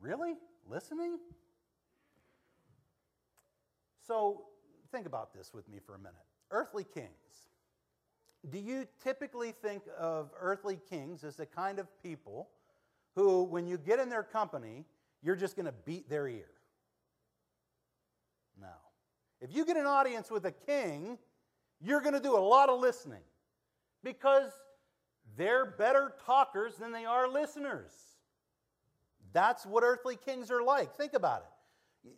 Really? 0.00 0.34
Listening? 0.68 1.18
So, 4.06 4.44
think 4.90 5.06
about 5.06 5.34
this 5.34 5.52
with 5.52 5.68
me 5.68 5.78
for 5.84 5.94
a 5.94 5.98
minute. 5.98 6.14
Earthly 6.50 6.84
kings. 6.84 7.08
Do 8.50 8.58
you 8.58 8.86
typically 9.02 9.52
think 9.52 9.82
of 9.98 10.30
earthly 10.40 10.78
kings 10.88 11.24
as 11.24 11.36
the 11.36 11.46
kind 11.46 11.78
of 11.78 11.86
people 12.02 12.48
who, 13.14 13.42
when 13.42 13.66
you 13.66 13.76
get 13.76 13.98
in 13.98 14.08
their 14.08 14.22
company, 14.22 14.84
you're 15.22 15.36
just 15.36 15.56
going 15.56 15.66
to 15.66 15.74
beat 15.84 16.08
their 16.08 16.28
ear? 16.28 16.48
No. 18.60 18.68
If 19.40 19.54
you 19.54 19.66
get 19.66 19.76
an 19.76 19.86
audience 19.86 20.30
with 20.30 20.46
a 20.46 20.52
king, 20.52 21.18
you're 21.80 22.00
going 22.00 22.14
to 22.14 22.20
do 22.20 22.36
a 22.36 22.40
lot 22.40 22.68
of 22.68 22.80
listening 22.80 23.22
because 24.02 24.50
they're 25.38 25.64
better 25.64 26.12
talkers 26.26 26.74
than 26.74 26.90
they 26.90 27.04
are 27.04 27.28
listeners. 27.28 27.92
That's 29.32 29.64
what 29.64 29.84
earthly 29.84 30.16
kings 30.16 30.50
are 30.50 30.62
like. 30.62 30.94
Think 30.96 31.14
about 31.14 31.44
it. 32.04 32.12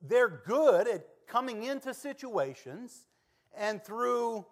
They're 0.00 0.42
good 0.46 0.86
at 0.86 1.04
coming 1.26 1.64
into 1.64 1.92
situations 1.92 3.06
and 3.56 3.82
through 3.82 4.46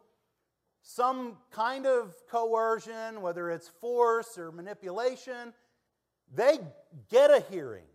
some 0.83 1.37
kind 1.53 1.87
of 1.87 2.13
coercion, 2.29 3.23
whether 3.23 3.51
it's 3.51 3.69
force 3.69 4.37
or 4.37 4.51
manipulation, 4.51 5.55
they 6.35 6.59
get 7.11 7.31
a 7.31 7.45
hearing. 7.51 7.87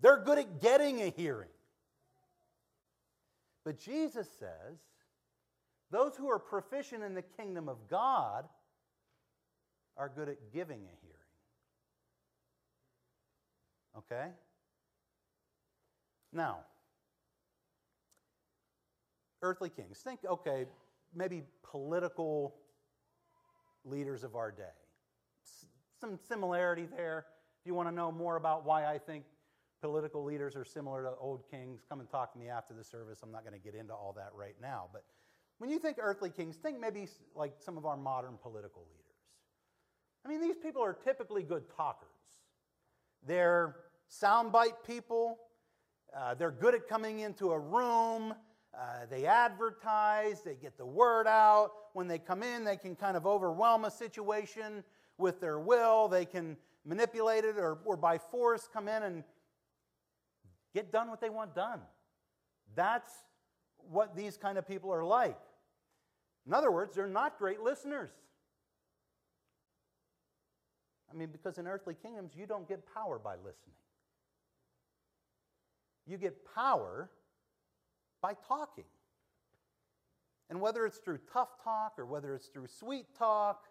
They're 0.00 0.22
good 0.22 0.38
at 0.38 0.60
getting 0.60 1.00
a 1.00 1.08
hearing. 1.08 1.48
But 3.64 3.78
Jesus 3.78 4.28
says 4.38 4.80
those 5.90 6.14
who 6.14 6.28
are 6.28 6.38
proficient 6.38 7.02
in 7.02 7.14
the 7.14 7.22
kingdom 7.22 7.68
of 7.70 7.88
God 7.88 8.44
are 10.00 10.08
good 10.08 10.30
at 10.30 10.38
giving 10.50 10.78
a 10.78 10.96
hearing. 11.02 11.20
Okay? 13.98 14.30
Now, 16.32 16.60
earthly 19.42 19.68
kings. 19.68 19.98
Think, 19.98 20.20
okay, 20.26 20.64
maybe 21.14 21.42
political 21.62 22.54
leaders 23.84 24.24
of 24.24 24.36
our 24.36 24.50
day. 24.50 24.62
Some 26.00 26.18
similarity 26.28 26.86
there. 26.96 27.26
If 27.60 27.66
you 27.66 27.74
want 27.74 27.88
to 27.88 27.94
know 27.94 28.10
more 28.10 28.36
about 28.36 28.64
why 28.64 28.86
I 28.86 28.96
think 28.96 29.24
political 29.82 30.24
leaders 30.24 30.56
are 30.56 30.64
similar 30.64 31.02
to 31.02 31.10
old 31.20 31.44
kings, 31.50 31.82
come 31.86 32.00
and 32.00 32.08
talk 32.08 32.32
to 32.32 32.38
me 32.38 32.48
after 32.48 32.72
the 32.72 32.84
service. 32.84 33.20
I'm 33.22 33.32
not 33.32 33.44
going 33.44 33.58
to 33.58 33.62
get 33.62 33.74
into 33.74 33.92
all 33.92 34.14
that 34.16 34.30
right 34.34 34.54
now. 34.62 34.86
But 34.94 35.04
when 35.58 35.68
you 35.68 35.78
think 35.78 35.98
earthly 36.00 36.30
kings, 36.30 36.56
think 36.56 36.80
maybe 36.80 37.06
like 37.34 37.52
some 37.58 37.76
of 37.76 37.84
our 37.84 37.98
modern 37.98 38.38
political 38.42 38.80
leaders. 38.80 38.99
I 40.24 40.28
mean, 40.28 40.40
these 40.40 40.56
people 40.56 40.82
are 40.82 40.92
typically 40.92 41.42
good 41.42 41.64
talkers. 41.76 42.08
They're 43.26 43.76
soundbite 44.10 44.84
people. 44.86 45.38
Uh, 46.16 46.34
they're 46.34 46.50
good 46.50 46.74
at 46.74 46.88
coming 46.88 47.20
into 47.20 47.52
a 47.52 47.58
room. 47.58 48.34
Uh, 48.72 49.06
they 49.10 49.26
advertise, 49.26 50.42
they 50.42 50.54
get 50.54 50.76
the 50.78 50.86
word 50.86 51.26
out. 51.26 51.70
When 51.92 52.06
they 52.06 52.18
come 52.18 52.42
in, 52.42 52.64
they 52.64 52.76
can 52.76 52.94
kind 52.94 53.16
of 53.16 53.26
overwhelm 53.26 53.84
a 53.84 53.90
situation 53.90 54.84
with 55.18 55.40
their 55.40 55.58
will. 55.58 56.08
They 56.08 56.24
can 56.24 56.56
manipulate 56.84 57.44
it 57.44 57.56
or, 57.58 57.78
or 57.84 57.96
by 57.96 58.18
force 58.18 58.68
come 58.72 58.88
in 58.88 59.02
and 59.02 59.24
get 60.74 60.92
done 60.92 61.10
what 61.10 61.20
they 61.20 61.30
want 61.30 61.54
done. 61.54 61.80
That's 62.74 63.10
what 63.90 64.16
these 64.16 64.36
kind 64.36 64.56
of 64.56 64.66
people 64.66 64.92
are 64.92 65.04
like. 65.04 65.38
In 66.46 66.54
other 66.54 66.70
words, 66.70 66.94
they're 66.94 67.06
not 67.06 67.38
great 67.38 67.60
listeners. 67.60 68.10
I 71.10 71.16
mean, 71.16 71.28
because 71.32 71.58
in 71.58 71.66
earthly 71.66 71.94
kingdoms, 71.94 72.32
you 72.36 72.46
don't 72.46 72.68
get 72.68 72.82
power 72.94 73.18
by 73.18 73.34
listening. 73.34 73.76
You 76.06 76.16
get 76.18 76.36
power 76.54 77.10
by 78.22 78.34
talking. 78.46 78.84
And 80.48 80.60
whether 80.60 80.86
it's 80.86 80.98
through 80.98 81.18
tough 81.32 81.62
talk 81.62 81.94
or 81.98 82.06
whether 82.06 82.34
it's 82.34 82.48
through 82.48 82.66
sweet 82.66 83.06
talk, 83.16 83.66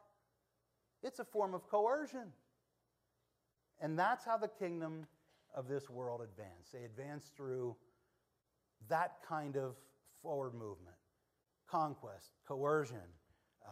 it's 1.03 1.19
a 1.19 1.25
form 1.25 1.53
of 1.53 1.67
coercion. 1.69 2.27
And 3.81 3.97
that's 3.97 4.25
how 4.25 4.37
the 4.37 4.47
kingdom 4.47 5.05
of 5.55 5.67
this 5.67 5.89
world 5.89 6.21
advance. 6.21 6.69
They 6.73 6.83
advance 6.83 7.31
through 7.35 7.75
that 8.87 9.17
kind 9.27 9.57
of 9.57 9.75
forward 10.21 10.53
movement 10.53 10.95
conquest, 11.69 12.31
coercion, 12.47 12.97
uh, 13.63 13.69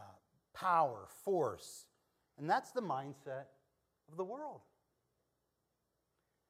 power, 0.54 1.08
force. 1.24 1.88
And 2.38 2.48
that's 2.48 2.72
the 2.72 2.82
mindset 2.82 3.46
of 4.10 4.18
the 4.18 4.24
world. 4.24 4.62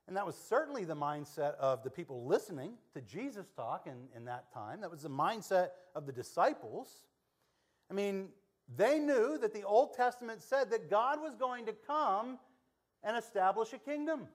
And 0.07 0.15
that 0.15 0.25
was 0.25 0.35
certainly 0.35 0.85
the 0.85 0.95
mindset 0.95 1.55
of 1.55 1.83
the 1.83 1.89
people 1.89 2.25
listening 2.25 2.73
to 2.93 3.01
Jesus 3.01 3.47
talk 3.55 3.87
in, 3.87 4.07
in 4.15 4.25
that 4.25 4.53
time. 4.53 4.79
That 4.81 4.89
was 4.89 5.01
the 5.01 5.09
mindset 5.09 5.69
of 5.95 6.05
the 6.05 6.13
disciples. 6.13 6.87
I 7.91 7.93
mean, 7.93 8.29
they 8.75 8.99
knew 8.99 9.37
that 9.37 9.53
the 9.53 9.63
Old 9.63 9.95
Testament 9.95 10.41
said 10.41 10.71
that 10.71 10.89
God 10.89 11.21
was 11.21 11.35
going 11.35 11.65
to 11.65 11.73
come 11.73 12.39
and 13.03 13.17
establish 13.17 13.73
a 13.73 13.77
kingdom. 13.77 14.27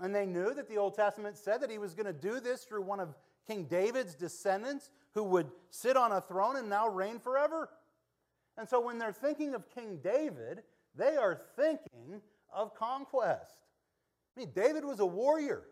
And 0.00 0.12
they 0.12 0.26
knew 0.26 0.52
that 0.54 0.68
the 0.68 0.78
Old 0.78 0.94
Testament 0.94 1.36
said 1.36 1.60
that 1.60 1.70
he 1.70 1.78
was 1.78 1.94
going 1.94 2.06
to 2.06 2.12
do 2.12 2.40
this 2.40 2.64
through 2.64 2.82
one 2.82 2.98
of 2.98 3.14
King 3.46 3.64
David's 3.64 4.14
descendants 4.14 4.90
who 5.12 5.22
would 5.22 5.50
sit 5.70 5.96
on 5.96 6.10
a 6.10 6.20
throne 6.20 6.56
and 6.56 6.68
now 6.68 6.88
reign 6.88 7.20
forever. 7.20 7.68
And 8.56 8.68
so 8.68 8.80
when 8.80 8.98
they're 8.98 9.12
thinking 9.12 9.54
of 9.54 9.68
King 9.70 10.00
David, 10.02 10.62
they 10.96 11.16
are 11.16 11.38
thinking 11.56 12.20
of 12.52 12.74
conquest. 12.74 13.66
I 14.36 14.40
mean, 14.40 14.50
David 14.54 14.84
was 14.84 15.00
a 15.00 15.06
warrior. 15.06 15.62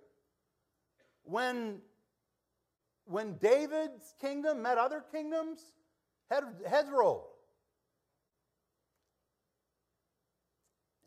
When, 1.25 1.79
when 3.05 3.35
David's 3.39 4.15
kingdom 4.21 4.63
met 4.63 4.79
other 4.79 5.05
kingdoms, 5.13 5.61
head, 6.31 6.45
heads 6.67 6.91
rolled. 6.91 7.27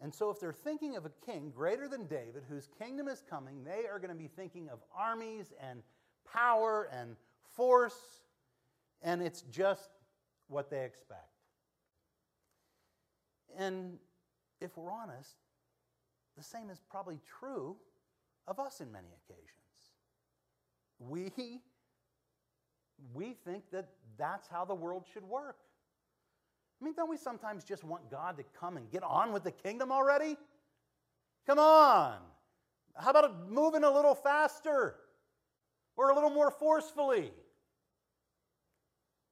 And 0.01 0.13
so, 0.13 0.29
if 0.29 0.39
they're 0.39 0.53
thinking 0.53 0.97
of 0.97 1.05
a 1.05 1.11
king 1.25 1.51
greater 1.55 1.87
than 1.87 2.05
David, 2.05 2.43
whose 2.47 2.69
kingdom 2.77 3.07
is 3.07 3.23
coming, 3.27 3.63
they 3.63 3.87
are 3.87 3.97
going 3.97 4.11
to 4.11 4.15
be 4.15 4.27
thinking 4.27 4.69
of 4.69 4.79
armies 4.95 5.51
and 5.59 5.81
power 6.31 6.89
and 6.91 7.15
force, 7.55 8.21
and 9.01 9.21
it's 9.21 9.41
just 9.43 9.89
what 10.47 10.69
they 10.69 10.83
expect. 10.83 11.31
And 13.57 13.97
if 14.65 14.75
we're 14.75 14.91
honest, 14.91 15.35
the 16.37 16.43
same 16.43 16.69
is 16.69 16.81
probably 16.89 17.19
true 17.39 17.77
of 18.47 18.59
us 18.59 18.81
in 18.81 18.91
many 18.91 19.07
occasions. 19.23 19.49
We, 20.99 21.61
we 23.13 23.35
think 23.45 23.69
that 23.71 23.87
that's 24.17 24.47
how 24.47 24.65
the 24.65 24.75
world 24.75 25.05
should 25.13 25.23
work. 25.23 25.57
I 26.81 26.85
mean, 26.85 26.93
don't 26.93 27.09
we 27.09 27.17
sometimes 27.17 27.63
just 27.63 27.83
want 27.83 28.11
God 28.11 28.37
to 28.37 28.43
come 28.59 28.75
and 28.75 28.91
get 28.91 29.03
on 29.03 29.31
with 29.31 29.43
the 29.43 29.51
kingdom 29.51 29.91
already? 29.91 30.35
Come 31.47 31.59
on. 31.59 32.17
How 32.97 33.11
about 33.11 33.49
moving 33.49 33.83
a 33.83 33.91
little 33.91 34.15
faster 34.15 34.95
or 35.95 36.09
a 36.09 36.15
little 36.15 36.29
more 36.29 36.51
forcefully? 36.51 37.31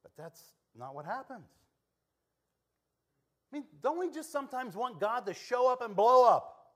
But 0.02 0.12
that's 0.16 0.40
not 0.76 0.94
what 0.94 1.04
happens. 1.04 1.48
I 3.54 3.58
mean, 3.58 3.66
don't 3.84 4.00
we 4.00 4.10
just 4.10 4.32
sometimes 4.32 4.74
want 4.74 4.98
God 4.98 5.26
to 5.26 5.32
show 5.32 5.70
up 5.70 5.80
and 5.80 5.94
blow 5.94 6.28
up? 6.28 6.72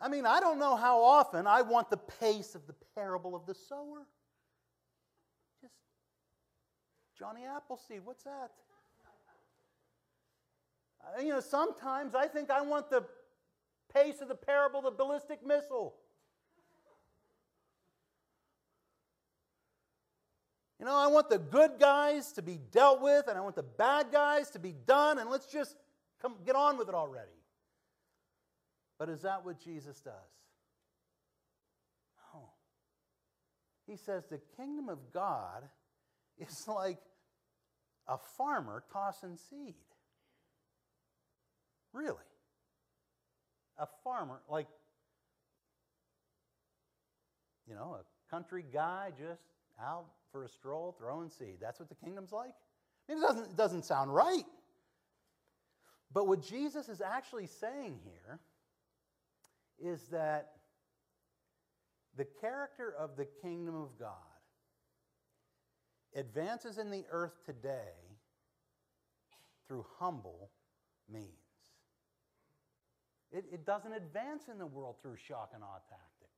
I 0.00 0.08
mean, 0.08 0.24
I 0.24 0.40
don't 0.40 0.58
know 0.58 0.74
how 0.74 1.02
often 1.02 1.46
I 1.46 1.60
want 1.60 1.90
the 1.90 1.98
pace 1.98 2.54
of 2.54 2.66
the 2.66 2.74
parable 2.94 3.36
of 3.36 3.44
the 3.44 3.54
sower. 3.54 4.06
Just 5.60 5.74
Johnny 7.18 7.42
Appleseed, 7.44 8.00
what's 8.06 8.24
that? 8.24 8.52
Uh, 11.02 11.20
you 11.20 11.28
know, 11.28 11.40
sometimes 11.40 12.14
I 12.14 12.26
think 12.26 12.50
I 12.50 12.62
want 12.62 12.88
the 12.88 13.04
pace 13.92 14.22
of 14.22 14.28
the 14.28 14.34
parable 14.34 14.78
of 14.78 14.96
the 14.96 15.04
ballistic 15.04 15.46
missile. 15.46 15.94
You 20.84 20.90
know, 20.90 20.96
I 20.96 21.06
want 21.06 21.30
the 21.30 21.38
good 21.38 21.78
guys 21.80 22.32
to 22.32 22.42
be 22.42 22.60
dealt 22.70 23.00
with, 23.00 23.28
and 23.28 23.38
I 23.38 23.40
want 23.40 23.56
the 23.56 23.62
bad 23.62 24.08
guys 24.12 24.50
to 24.50 24.58
be 24.58 24.74
done, 24.86 25.18
and 25.18 25.30
let's 25.30 25.46
just 25.46 25.74
come 26.20 26.34
get 26.44 26.56
on 26.56 26.76
with 26.76 26.90
it 26.90 26.94
already. 26.94 27.40
But 28.98 29.08
is 29.08 29.22
that 29.22 29.46
what 29.46 29.58
Jesus 29.58 29.98
does? 30.00 30.12
No. 32.34 32.50
He 33.86 33.96
says 33.96 34.24
the 34.26 34.42
kingdom 34.58 34.90
of 34.90 34.98
God 35.10 35.62
is 36.38 36.68
like 36.68 37.00
a 38.06 38.18
farmer 38.36 38.84
tossing 38.92 39.38
seed. 39.38 39.76
Really? 41.94 42.18
A 43.78 43.86
farmer, 44.04 44.42
like, 44.50 44.68
you 47.66 47.74
know, 47.74 47.96
a 47.98 48.30
country 48.30 48.62
guy 48.70 49.12
just 49.18 49.40
out 49.80 50.06
for 50.32 50.44
a 50.44 50.48
stroll 50.48 50.94
throwing 50.98 51.30
seed. 51.30 51.56
That's 51.60 51.78
what 51.80 51.88
the 51.88 51.94
kingdom's 51.94 52.32
like? 52.32 52.52
I 53.08 53.12
mean, 53.12 53.22
it 53.22 53.26
doesn't, 53.26 53.44
it 53.50 53.56
doesn't 53.56 53.84
sound 53.84 54.14
right. 54.14 54.44
But 56.12 56.26
what 56.26 56.42
Jesus 56.42 56.88
is 56.88 57.00
actually 57.00 57.46
saying 57.46 57.98
here 58.04 58.40
is 59.78 60.08
that 60.08 60.52
the 62.16 62.26
character 62.40 62.94
of 62.98 63.16
the 63.16 63.26
kingdom 63.42 63.74
of 63.74 63.98
God 63.98 64.10
advances 66.14 66.78
in 66.78 66.90
the 66.90 67.04
earth 67.10 67.34
today 67.44 67.92
through 69.66 69.84
humble 69.98 70.50
means. 71.12 71.28
It, 73.32 73.44
it, 73.52 73.66
doesn't 73.66 73.92
advance 73.92 74.44
in 74.48 74.58
the 74.58 74.66
world 74.66 74.96
through 75.02 75.16
shock 75.16 75.50
and 75.54 75.64
awe 75.64 75.80
tactics. 75.88 76.30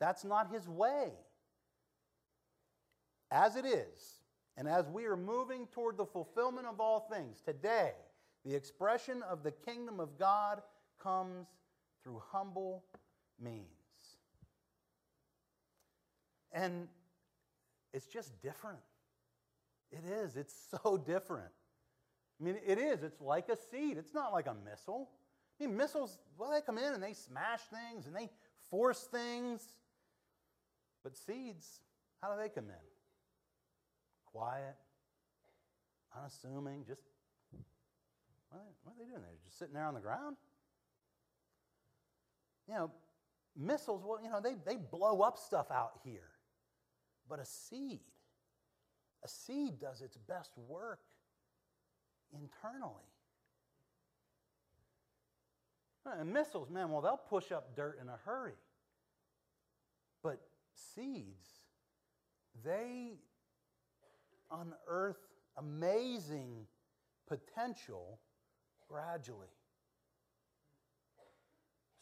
That's 0.00 0.24
not 0.24 0.52
his 0.52 0.66
way. 0.66 1.12
As 3.30 3.56
it 3.56 3.64
is, 3.64 4.20
and 4.56 4.68
as 4.68 4.88
we 4.88 5.06
are 5.06 5.16
moving 5.16 5.66
toward 5.68 5.96
the 5.96 6.06
fulfillment 6.06 6.66
of 6.66 6.80
all 6.80 7.08
things, 7.12 7.40
today, 7.40 7.92
the 8.44 8.54
expression 8.54 9.22
of 9.22 9.42
the 9.42 9.52
kingdom 9.52 10.00
of 10.00 10.18
God 10.18 10.62
comes 11.02 11.46
through 12.02 12.22
humble 12.30 12.84
means. 13.42 13.66
And 16.52 16.88
it's 17.92 18.06
just 18.06 18.40
different. 18.42 18.80
It 19.92 20.04
is. 20.04 20.36
It's 20.36 20.54
so 20.82 20.96
different. 20.96 21.50
I 22.40 22.44
mean, 22.44 22.56
it 22.66 22.78
is. 22.78 23.02
It's 23.02 23.20
like 23.20 23.48
a 23.48 23.56
seed. 23.56 23.98
It's 23.98 24.14
not 24.14 24.32
like 24.32 24.46
a 24.46 24.56
missile. 24.68 25.10
I 25.60 25.66
mean, 25.66 25.76
missiles, 25.76 26.18
well, 26.38 26.50
they 26.50 26.60
come 26.62 26.78
in 26.78 26.94
and 26.94 27.02
they 27.02 27.12
smash 27.12 27.60
things 27.60 28.06
and 28.06 28.16
they 28.16 28.30
force 28.70 29.08
things. 29.10 29.74
But 31.04 31.16
seeds, 31.16 31.80
how 32.22 32.34
do 32.34 32.40
they 32.40 32.48
come 32.48 32.64
in? 32.64 32.89
Quiet, 34.32 34.76
unassuming, 36.16 36.84
just, 36.86 37.02
what 38.48 38.60
are, 38.60 38.64
they, 38.64 38.72
what 38.82 38.94
are 38.94 38.98
they 38.98 39.10
doing? 39.10 39.22
They're 39.22 39.44
just 39.44 39.58
sitting 39.58 39.74
there 39.74 39.86
on 39.86 39.94
the 39.94 40.00
ground? 40.00 40.36
You 42.68 42.74
know, 42.74 42.90
missiles, 43.56 44.02
well, 44.04 44.20
you 44.22 44.30
know, 44.30 44.40
they, 44.40 44.54
they 44.64 44.76
blow 44.76 45.22
up 45.22 45.38
stuff 45.38 45.70
out 45.70 45.92
here. 46.04 46.30
But 47.28 47.40
a 47.40 47.44
seed, 47.44 48.00
a 49.24 49.28
seed 49.28 49.80
does 49.80 50.00
its 50.00 50.16
best 50.16 50.52
work 50.56 51.00
internally. 52.32 53.04
And 56.06 56.32
missiles, 56.32 56.70
man, 56.70 56.90
well, 56.90 57.02
they'll 57.02 57.16
push 57.16 57.52
up 57.52 57.76
dirt 57.76 57.98
in 58.00 58.08
a 58.08 58.16
hurry. 58.24 58.54
But 60.22 60.40
seeds, 60.74 61.46
they 62.64 63.12
unearth 64.50 65.18
amazing 65.56 66.66
potential 67.28 68.18
gradually 68.88 69.48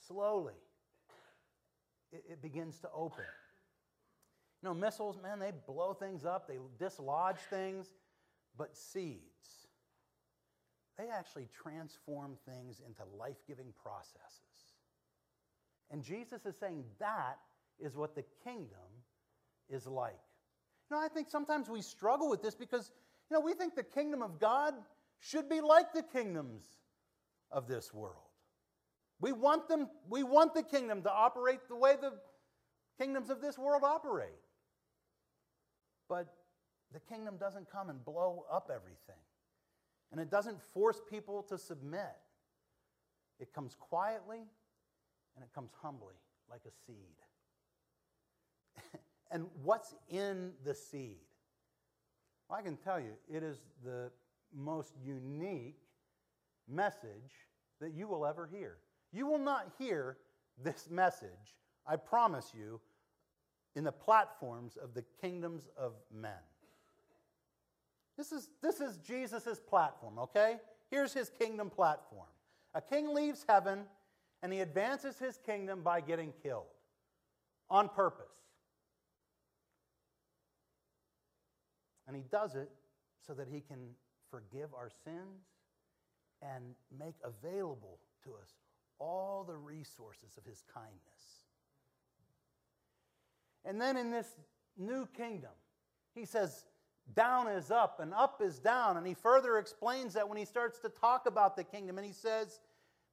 slowly, 0.09 0.55
it, 2.13 2.25
it 2.29 2.43
begins 2.43 2.79
to 2.81 2.89
open. 2.95 3.25
You 4.63 4.69
know, 4.69 4.75
missiles, 4.75 5.19
man, 5.23 5.39
they 5.39 5.53
blow 5.67 5.93
things 5.93 6.25
up, 6.25 6.49
they 6.49 6.59
dislodge 6.79 7.39
things, 7.51 7.93
but 8.57 8.77
seeds, 8.77 9.69
they 10.97 11.09
actually 11.11 11.47
transform 11.63 12.37
things 12.45 12.81
into 12.85 13.03
life 13.17 13.37
giving 13.47 13.73
processes. 13.81 14.41
And 15.91 16.03
Jesus 16.03 16.45
is 16.45 16.57
saying 16.59 16.85
that 16.99 17.39
is 17.79 17.97
what 17.97 18.17
the 18.17 18.25
kingdom 18.43 19.05
is 19.69 19.87
like. 19.87 20.19
You 20.91 20.97
know, 20.97 21.03
I 21.03 21.09
think 21.09 21.29
sometimes 21.29 21.69
we 21.69 21.83
struggle 21.83 22.31
with 22.31 22.43
this 22.43 22.55
because, 22.55 22.93
you 23.31 23.37
know, 23.37 23.41
we 23.41 23.53
think 23.55 23.75
the 23.75 23.83
kingdom 23.83 24.23
of 24.23 24.41
God 24.41 24.75
should 25.21 25.49
be 25.49 25.61
like 25.61 25.93
the 25.93 26.03
kingdoms 26.03 26.65
of 27.51 27.67
this 27.67 27.93
world. 27.93 28.17
We 29.21 29.33
want 29.33 29.69
them, 29.69 29.89
we 30.09 30.23
want 30.23 30.55
the 30.55 30.63
kingdom 30.63 31.03
to 31.03 31.13
operate 31.13 31.61
the 31.69 31.77
way 31.77 31.97
the 32.01 32.13
kingdoms 32.99 33.31
of 33.31 33.41
this 33.41 33.59
world 33.59 33.83
operate. 33.85 34.29
But 36.09 36.29
the 36.93 37.01
kingdom 37.01 37.37
doesn't 37.37 37.71
come 37.71 37.91
and 37.91 38.03
blow 38.05 38.47
up 38.51 38.71
everything. 38.75 39.21
And 40.11 40.21
it 40.21 40.31
doesn't 40.31 40.63
force 40.73 41.01
people 41.11 41.43
to 41.45 41.59
submit. 41.59 42.17
It 43.41 43.53
comes 43.53 43.75
quietly 43.79 44.41
and 45.35 45.45
it 45.45 45.53
comes 45.55 45.71
humbly, 45.83 46.15
like 46.51 46.63
a 46.67 46.73
seed. 46.87 46.97
And 49.31 49.47
what's 49.63 49.95
in 50.09 50.53
the 50.65 50.75
seed? 50.75 51.19
Well, 52.49 52.59
I 52.59 52.63
can 52.63 52.77
tell 52.77 52.99
you, 52.99 53.13
it 53.29 53.43
is 53.43 53.59
the 53.85 54.11
most 54.55 54.95
unique 55.05 55.81
message 56.69 57.47
that 57.81 57.93
you 57.93 58.09
will 58.09 58.27
ever 58.27 58.47
hear. 58.47 58.77
You 59.13 59.27
will 59.27 59.39
not 59.39 59.73
hear 59.79 60.17
this 60.63 60.89
message, 60.91 61.57
I 61.87 61.97
promise 61.97 62.53
you, 62.57 62.81
in 63.77 63.85
the 63.85 63.93
platforms 63.93 64.77
of 64.77 64.95
the 64.95 65.05
kingdoms 65.21 65.69
of 65.77 65.93
men. 66.13 66.33
This 68.17 68.33
is, 68.33 68.51
this 68.61 68.81
is 68.81 68.97
Jesus' 68.99 69.61
platform, 69.61 70.19
okay? 70.19 70.57
Here's 70.91 71.13
his 71.13 71.31
kingdom 71.31 71.71
platform. 71.71 72.27
A 72.75 72.81
king 72.81 73.15
leaves 73.15 73.45
heaven 73.49 73.85
and 74.43 74.53
he 74.53 74.61
advances 74.61 75.19
his 75.19 75.39
kingdom 75.45 75.83
by 75.83 76.01
getting 76.01 76.33
killed 76.43 76.67
on 77.71 77.89
purpose. 77.89 78.35
And 82.09 82.17
he 82.17 82.25
does 82.33 82.57
it 82.57 82.71
so 83.25 83.35
that 83.35 83.47
he 83.49 83.61
can 83.61 83.91
forgive 84.31 84.75
our 84.75 84.91
sins 85.05 85.45
and 86.43 86.75
make 86.99 87.15
available 87.23 87.99
to 88.25 88.31
us 88.31 88.55
all 88.99 89.45
the 89.47 89.57
resources 89.57 90.37
of 90.37 90.45
his 90.45 90.65
kindness. 90.75 90.99
And 93.65 93.81
then 93.81 93.97
in 93.97 94.11
this 94.11 94.27
new 94.79 95.07
kingdom, 95.17 95.51
he 96.15 96.25
says, 96.25 96.65
down 97.15 97.49
is 97.49 97.71
up 97.71 98.01
and 98.01 98.13
up 98.15 98.41
is 98.43 98.59
down. 98.59 98.97
And 98.97 99.07
he 99.07 99.15
further 99.15 99.59
explains 99.59 100.15
that 100.15 100.29
when 100.29 100.39
he 100.39 100.45
starts 100.45 100.79
to 100.81 100.89
talk 100.89 101.27
about 101.27 101.57
the 101.57 101.65
kingdom. 101.65 101.99
And 101.99 102.07
he 102.07 102.13
says, 102.13 102.61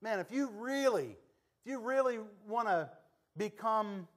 man, 0.02 0.20
if 0.20 0.32
you 0.32 0.50
really, 0.58 1.18
if 1.66 1.72
you 1.72 1.80
really 1.80 2.20
want 2.48 2.68
to 2.68 2.90
become 3.38 4.08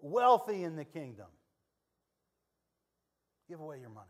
wealthy 0.00 0.64
in 0.64 0.76
the 0.76 0.84
kingdom, 0.84 1.26
give 3.48 3.60
away 3.60 3.78
your 3.80 3.90
money. 3.90 4.06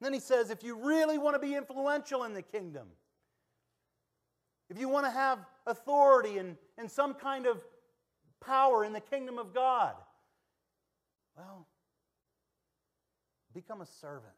And 0.00 0.06
then 0.06 0.12
he 0.14 0.20
says, 0.20 0.50
if 0.50 0.62
you 0.62 0.76
really 0.76 1.18
want 1.18 1.34
to 1.34 1.38
be 1.38 1.54
influential 1.54 2.24
in 2.24 2.32
the 2.32 2.42
kingdom, 2.42 2.88
if 4.70 4.78
you 4.78 4.88
want 4.88 5.04
to 5.04 5.10
have 5.10 5.38
authority 5.66 6.38
and, 6.38 6.56
and 6.78 6.90
some 6.90 7.14
kind 7.14 7.46
of 7.46 7.62
power 8.40 8.84
in 8.84 8.92
the 8.92 9.00
kingdom 9.00 9.38
of 9.38 9.52
God, 9.52 9.94
Well, 11.36 11.66
become 13.54 13.80
a 13.80 13.86
servant, 13.86 14.32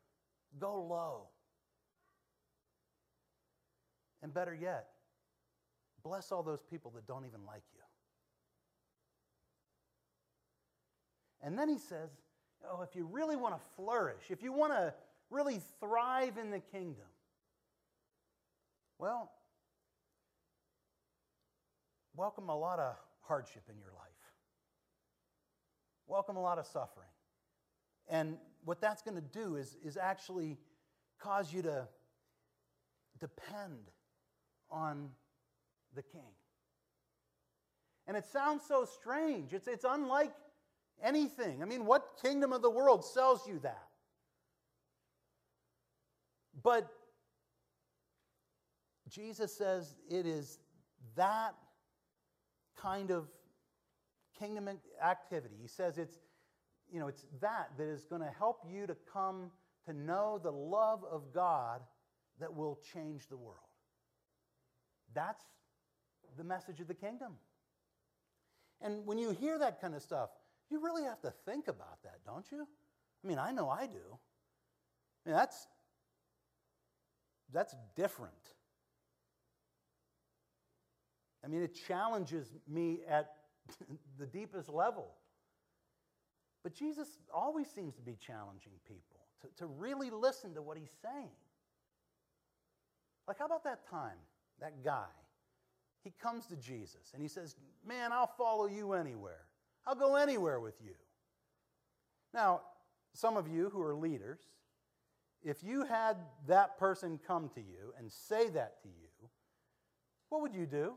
go 0.58 0.82
low. 0.82 1.28
And 4.22 4.32
better 4.32 4.54
yet, 4.54 4.88
bless 6.02 6.32
all 6.32 6.42
those 6.42 6.62
people 6.62 6.92
that 6.92 7.06
don't 7.06 7.24
even 7.26 7.44
like 7.46 7.62
you. 7.74 7.81
And 11.42 11.58
then 11.58 11.68
he 11.68 11.78
says, 11.78 12.10
Oh, 12.64 12.82
if 12.82 12.94
you 12.94 13.06
really 13.06 13.34
want 13.34 13.54
to 13.56 13.60
flourish, 13.74 14.30
if 14.30 14.42
you 14.42 14.52
want 14.52 14.72
to 14.72 14.94
really 15.30 15.60
thrive 15.80 16.38
in 16.38 16.50
the 16.50 16.60
kingdom, 16.60 17.06
well, 18.98 19.32
welcome 22.14 22.48
a 22.48 22.56
lot 22.56 22.78
of 22.78 22.94
hardship 23.22 23.62
in 23.68 23.76
your 23.78 23.90
life. 23.90 24.02
Welcome 26.06 26.36
a 26.36 26.42
lot 26.42 26.58
of 26.58 26.66
suffering. 26.66 27.08
And 28.08 28.36
what 28.64 28.80
that's 28.80 29.02
going 29.02 29.16
to 29.16 29.20
do 29.20 29.56
is, 29.56 29.76
is 29.84 29.96
actually 29.96 30.58
cause 31.20 31.52
you 31.52 31.62
to 31.62 31.88
depend 33.18 33.90
on 34.70 35.10
the 35.94 36.02
king. 36.02 36.20
And 38.06 38.16
it 38.16 38.26
sounds 38.26 38.62
so 38.66 38.84
strange. 38.84 39.52
It's, 39.52 39.66
it's 39.66 39.84
unlike 39.88 40.32
anything. 41.02 41.62
I 41.62 41.66
mean, 41.66 41.84
what 41.84 42.18
kingdom 42.22 42.52
of 42.52 42.62
the 42.62 42.70
world 42.70 43.04
sells 43.04 43.46
you 43.46 43.58
that? 43.60 43.88
But 46.62 46.88
Jesus 49.08 49.52
says 49.52 49.94
it 50.10 50.26
is 50.26 50.58
that 51.16 51.54
kind 52.76 53.10
of 53.10 53.28
kingdom 54.38 54.68
activity. 55.02 55.56
He 55.60 55.68
says 55.68 55.98
it's, 55.98 56.18
you 56.90 57.00
know, 57.00 57.08
it's 57.08 57.26
that 57.40 57.70
that 57.76 57.86
is 57.86 58.04
going 58.04 58.22
to 58.22 58.30
help 58.30 58.60
you 58.68 58.86
to 58.86 58.96
come 59.12 59.50
to 59.86 59.92
know 59.92 60.40
the 60.42 60.50
love 60.50 61.04
of 61.10 61.32
God 61.32 61.80
that 62.40 62.54
will 62.54 62.78
change 62.92 63.28
the 63.28 63.36
world. 63.36 63.58
That's 65.14 65.44
the 66.36 66.44
message 66.44 66.80
of 66.80 66.88
the 66.88 66.94
kingdom. 66.94 67.32
And 68.80 69.06
when 69.06 69.18
you 69.18 69.30
hear 69.30 69.58
that 69.58 69.80
kind 69.80 69.94
of 69.94 70.02
stuff, 70.02 70.30
you 70.72 70.82
really 70.82 71.04
have 71.04 71.20
to 71.20 71.32
think 71.44 71.68
about 71.68 72.02
that, 72.02 72.18
don't 72.24 72.46
you? 72.50 72.66
I 73.24 73.28
mean, 73.28 73.38
I 73.38 73.52
know 73.52 73.68
I 73.68 73.86
do. 73.86 74.18
I 75.24 75.28
mean, 75.28 75.36
that's, 75.36 75.68
that's 77.52 77.74
different. 77.94 78.32
I 81.44 81.48
mean, 81.48 81.62
it 81.62 81.78
challenges 81.86 82.48
me 82.68 83.00
at 83.08 83.32
the 84.18 84.26
deepest 84.26 84.68
level. 84.68 85.12
But 86.62 86.74
Jesus 86.74 87.18
always 87.32 87.68
seems 87.68 87.94
to 87.96 88.02
be 88.02 88.16
challenging 88.24 88.72
people 88.86 89.20
to, 89.42 89.48
to 89.58 89.66
really 89.66 90.10
listen 90.10 90.54
to 90.54 90.62
what 90.62 90.76
he's 90.76 90.92
saying. 91.02 91.30
Like, 93.26 93.38
how 93.38 93.46
about 93.46 93.64
that 93.64 93.88
time, 93.88 94.18
that 94.60 94.84
guy? 94.84 95.06
He 96.04 96.12
comes 96.20 96.46
to 96.46 96.56
Jesus 96.56 97.12
and 97.14 97.22
he 97.22 97.28
says, 97.28 97.56
Man, 97.86 98.12
I'll 98.12 98.32
follow 98.38 98.66
you 98.66 98.92
anywhere. 98.92 99.44
I'll 99.86 99.94
go 99.94 100.16
anywhere 100.16 100.60
with 100.60 100.74
you. 100.84 100.94
Now, 102.32 102.62
some 103.14 103.36
of 103.36 103.48
you 103.48 103.68
who 103.70 103.82
are 103.82 103.94
leaders, 103.94 104.40
if 105.42 105.62
you 105.62 105.84
had 105.84 106.16
that 106.46 106.78
person 106.78 107.18
come 107.26 107.50
to 107.54 107.60
you 107.60 107.92
and 107.98 108.10
say 108.10 108.48
that 108.50 108.82
to 108.82 108.88
you, 108.88 109.28
what 110.28 110.40
would 110.42 110.54
you 110.54 110.66
do? 110.66 110.94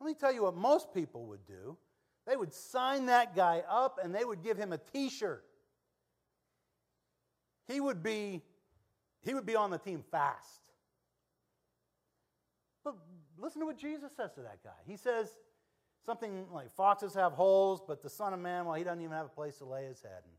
Let 0.00 0.06
me 0.06 0.14
tell 0.14 0.32
you 0.32 0.42
what 0.42 0.56
most 0.56 0.92
people 0.92 1.26
would 1.26 1.46
do. 1.46 1.76
They 2.26 2.36
would 2.36 2.52
sign 2.52 3.06
that 3.06 3.34
guy 3.34 3.62
up 3.68 3.98
and 4.02 4.14
they 4.14 4.24
would 4.24 4.42
give 4.42 4.56
him 4.58 4.72
a 4.72 4.78
t-shirt. 4.78 5.44
He 7.66 7.80
would 7.80 8.02
be 8.02 8.42
he 9.24 9.34
would 9.34 9.46
be 9.46 9.56
on 9.56 9.70
the 9.70 9.78
team 9.78 10.04
fast. 10.10 10.60
But 12.84 12.94
listen 13.38 13.60
to 13.60 13.66
what 13.66 13.76
Jesus 13.76 14.12
says 14.16 14.32
to 14.34 14.42
that 14.42 14.62
guy. 14.62 14.70
He 14.86 14.96
says 14.96 15.36
something 16.08 16.46
like 16.50 16.74
foxes 16.74 17.12
have 17.12 17.32
holes, 17.32 17.82
but 17.86 18.02
the 18.02 18.08
Son 18.08 18.32
of 18.32 18.40
Man, 18.40 18.64
well, 18.64 18.74
he 18.76 18.82
doesn't 18.82 19.02
even 19.02 19.12
have 19.12 19.26
a 19.26 19.28
place 19.28 19.58
to 19.58 19.66
lay 19.66 19.84
his 19.84 20.00
head. 20.00 20.22
And, 20.24 20.32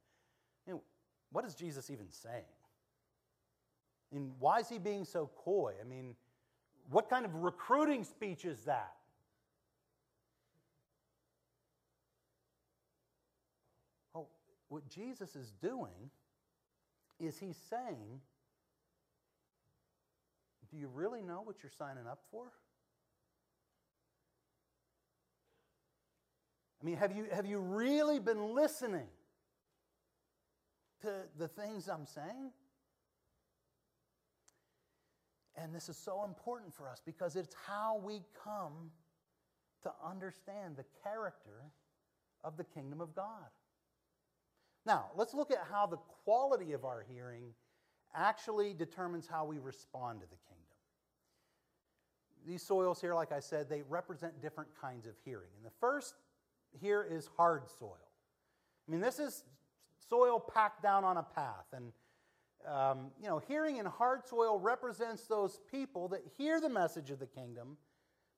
you 0.66 0.74
know, 0.74 0.82
what 1.32 1.46
is 1.46 1.54
Jesus 1.54 1.92
even 1.92 2.10
saying? 2.10 2.42
Mean, 4.12 4.32
why 4.40 4.62
is 4.62 4.68
he 4.68 4.80
being 4.80 5.06
so 5.06 5.30
coy? 5.36 5.74
I 5.80 5.84
mean, 5.84 6.16
what 6.90 7.08
kind 7.08 7.24
of 7.24 7.36
recruiting 7.36 8.04
speech 8.04 8.46
is 8.46 8.62
that? 8.62 8.96
Oh, 14.16 14.26
what 14.70 14.90
Jesus 14.90 15.36
is 15.36 15.52
doing 15.62 16.10
is 17.20 17.38
he's 17.38 17.58
saying, 17.70 18.22
Do 20.72 20.78
you 20.78 20.88
really 20.88 21.22
know 21.22 21.42
what 21.44 21.58
you're 21.62 21.72
signing 21.78 22.08
up 22.08 22.22
for? 22.32 22.46
I 26.82 26.86
mean, 26.86 26.98
have 26.98 27.16
you, 27.16 27.26
have 27.34 27.46
you 27.46 27.60
really 27.60 28.20
been 28.20 28.56
listening 28.56 29.08
to 31.02 31.14
the 31.38 31.48
things 31.48 31.90
I'm 31.90 32.06
saying? 32.06 32.52
And 35.58 35.76
this 35.76 35.90
is 35.90 35.98
so 35.98 36.24
important 36.24 36.74
for 36.74 36.88
us 36.88 37.02
because 37.06 37.36
it's 37.36 37.54
how 37.68 38.02
we 38.04 38.22
come 38.44 38.92
to 39.84 39.92
understand 40.06 40.78
the 40.78 40.86
character 41.04 41.64
of 42.44 42.56
the 42.56 42.64
kingdom 42.64 43.02
of 43.02 43.14
God. 43.14 43.50
Now, 44.86 45.08
let's 45.16 45.34
look 45.34 45.52
at 45.52 45.60
how 45.70 45.86
the 45.86 45.98
quality 46.24 46.72
of 46.72 46.86
our 46.86 47.06
hearing 47.10 47.44
actually 48.16 48.74
determines 48.74 49.28
how 49.28 49.46
we 49.46 49.60
respond 49.60 50.22
to 50.22 50.28
the 50.28 50.38
kingdom. 50.48 50.66
These 52.48 52.64
soils 52.64 53.02
here, 53.02 53.14
like 53.14 53.34
I 53.34 53.42
said, 53.42 53.70
they 53.70 53.82
represent 53.82 54.42
different 54.42 54.70
kinds 54.80 55.06
of 55.06 55.14
hearing. 55.26 55.50
And 55.58 55.66
the 55.66 55.76
first 55.82 56.16
here 56.80 57.06
is 57.10 57.30
hard 57.38 57.70
soil. 57.80 57.98
I 58.88 58.92
mean, 58.92 59.02
this 59.02 59.20
is 59.20 59.44
soil 60.10 60.40
packed 60.40 60.82
down 60.82 61.04
on 61.04 61.18
a 61.18 61.24
path. 61.24 61.66
And, 61.74 61.92
um, 62.68 63.12
you 63.22 63.28
know, 63.28 63.40
hearing 63.40 63.78
in 63.78 63.86
hard 63.86 64.28
soil 64.28 64.60
represents 64.60 65.28
those 65.28 65.60
people 65.72 66.08
that 66.10 66.22
hear 66.38 66.60
the 66.60 66.70
message 66.70 67.12
of 67.12 67.20
the 67.20 67.28
kingdom, 67.28 67.78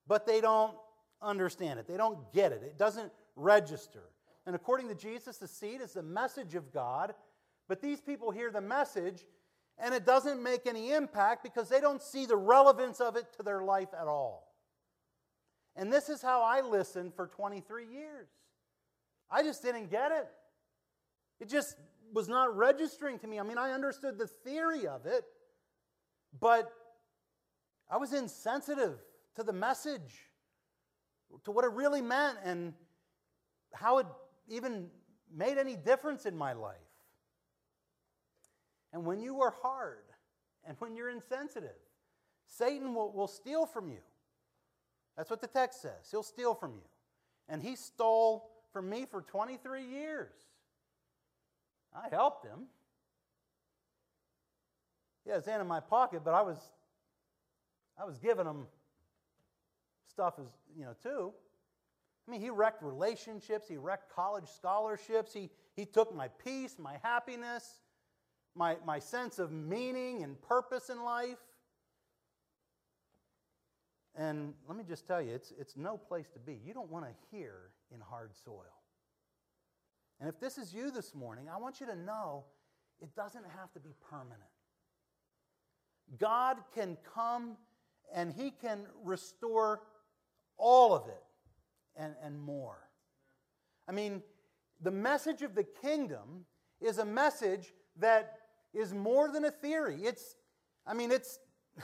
but 0.08 0.26
they 0.26 0.42
don't 0.42 0.76
understand 1.22 1.80
it. 1.80 1.88
They 1.88 1.98
don't 1.98 2.32
get 2.34 2.52
it. 2.52 2.64
It 2.64 2.78
doesn't 2.78 3.12
register. 3.36 4.04
And 4.46 4.56
according 4.56 4.88
to 4.90 4.96
Jesus, 4.96 5.38
the 5.38 5.48
seed 5.48 5.82
is 5.82 5.94
the 5.94 6.04
message 6.04 6.56
of 6.56 6.74
God. 6.74 7.14
But 7.68 7.82
these 7.82 8.02
people 8.02 8.32
hear 8.32 8.52
the 8.52 8.62
message 8.62 9.26
and 9.78 9.96
it 9.96 10.06
doesn't 10.06 10.42
make 10.42 10.68
any 10.68 10.92
impact 10.92 11.44
because 11.44 11.70
they 11.70 11.82
don't 11.82 12.02
see 12.02 12.26
the 12.26 12.36
relevance 12.36 13.02
of 13.02 13.16
it 13.16 13.34
to 13.38 13.44
their 13.44 13.64
life 13.64 13.90
at 14.00 14.08
all. 14.08 14.51
And 15.76 15.92
this 15.92 16.10
is 16.10 16.22
how 16.22 16.42
I 16.42 16.62
listened 16.62 17.14
for 17.14 17.28
23 17.28 17.86
years. 17.88 18.28
I 19.30 19.44
just 19.44 19.62
didn't 19.64 19.90
get 19.90 20.12
it. 20.12 20.28
It 21.40 21.50
just 21.50 21.76
was 22.14 22.28
not 22.28 22.56
registering 22.56 23.18
to 23.20 23.28
me. 23.28 23.40
I 23.40 23.44
mean, 23.44 23.58
I 23.58 23.72
understood 23.72 24.18
the 24.18 24.28
theory 24.28 24.86
of 24.86 25.06
it, 25.06 25.24
but 26.40 26.72
I 27.90 27.98
was 27.98 28.14
insensitive 28.14 28.98
to 29.36 29.44
the 29.44 29.54
message, 29.54 30.30
to 31.46 31.52
what 31.52 31.64
it 31.64 31.72
really 31.72 32.02
meant, 32.02 32.38
and 32.44 32.74
how 33.74 34.00
it 34.00 34.08
even 34.50 34.88
made 35.34 35.58
any 35.58 35.78
difference 35.78 36.26
in 36.26 36.38
my 36.38 36.54
life. 36.54 36.76
And 38.94 39.06
when 39.06 39.22
you 39.22 39.42
are 39.42 39.54
hard 39.62 40.04
and 40.66 40.76
when 40.80 40.96
you're 40.96 41.10
insensitive, 41.10 41.70
Satan 42.46 42.94
will, 42.94 43.12
will 43.14 43.28
steal 43.28 43.66
from 43.66 43.90
you. 43.90 44.00
That's 45.18 45.30
what 45.30 45.42
the 45.42 45.48
text 45.48 45.82
says. 45.82 46.10
He'll 46.10 46.24
steal 46.24 46.54
from 46.54 46.74
you. 46.74 46.88
And 47.50 47.62
he 47.62 47.76
stole 47.76 48.50
from 48.72 48.90
me 48.90 49.06
for 49.10 49.22
23 49.22 49.84
years. 49.84 50.34
I 51.94 52.08
helped 52.10 52.46
him. 52.46 52.68
Yeah, 55.26 55.38
it's 55.38 55.48
in 55.48 55.68
my 55.68 55.80
pocket, 55.80 56.22
but 56.24 56.34
I 56.34 56.42
was 56.42 56.58
I 58.02 58.06
was 58.06 58.18
giving 58.18 58.48
him 58.48 58.66
stuff 60.10 60.36
as 60.40 60.48
you 60.76 60.86
know 60.86 60.96
too. 61.04 61.34
I 62.28 62.32
mean, 62.32 62.42
he 62.42 62.50
wrecked 62.50 62.82
relationships, 62.84 63.68
he 63.68 63.78
wrecked 63.78 64.14
college 64.14 64.48
scholarships, 64.48 65.34
he, 65.34 65.50
he 65.76 65.86
took 65.86 66.16
my 66.16 66.30
peace, 66.44 66.78
my 66.80 66.98
happiness, 67.04 67.82
my, 68.56 68.78
my 68.86 69.00
sense 69.00 69.40
of 69.40 69.52
meaning 69.52 70.24
and 70.24 70.42
purpose 70.42 70.90
in 70.90 71.04
life. 71.04 71.40
And 74.16 74.54
let 74.68 74.78
me 74.78 74.84
just 74.88 75.08
tell 75.08 75.22
you, 75.22 75.34
it's, 75.34 75.54
it's 75.58 75.78
no 75.78 75.98
place 75.98 76.28
to 76.34 76.40
be. 76.40 76.60
You 76.66 76.74
don't 76.74 76.92
want 76.92 77.06
to 77.06 77.12
hear 77.32 77.72
in 77.94 78.02
hard 78.02 78.32
soil. 78.36 78.66
And 80.20 80.30
if 80.30 80.40
this 80.40 80.58
is 80.58 80.74
you 80.74 80.92
this 80.92 81.16
morning, 81.16 81.48
I 81.52 81.58
want 81.58 81.80
you 81.80 81.88
to 81.88 81.96
know 81.96 82.44
it 83.02 83.16
doesn't 83.16 83.46
have 83.58 83.72
to 83.74 83.80
be 83.80 83.96
permanent. 84.10 84.42
God 86.20 86.58
can 86.76 86.98
come 87.16 87.58
and 88.14 88.34
He 88.34 88.52
can 88.52 88.86
restore 89.04 89.82
all 90.58 90.94
of 90.94 91.08
it 91.08 91.24
and, 91.96 92.14
and 92.24 92.40
more. 92.40 92.78
I 93.88 93.94
mean, 93.94 94.22
the 94.82 94.92
message 94.92 95.42
of 95.42 95.56
the 95.56 95.64
kingdom 95.64 96.46
is 96.80 96.98
a 96.98 97.06
message 97.06 97.74
that 97.98 98.40
is 98.74 98.94
more 98.94 99.32
than 99.32 99.46
a 99.46 99.52
theory. 99.52 100.02
It's, 100.04 100.36
I 100.86 100.94
mean, 100.94 101.12
it's, 101.12 101.40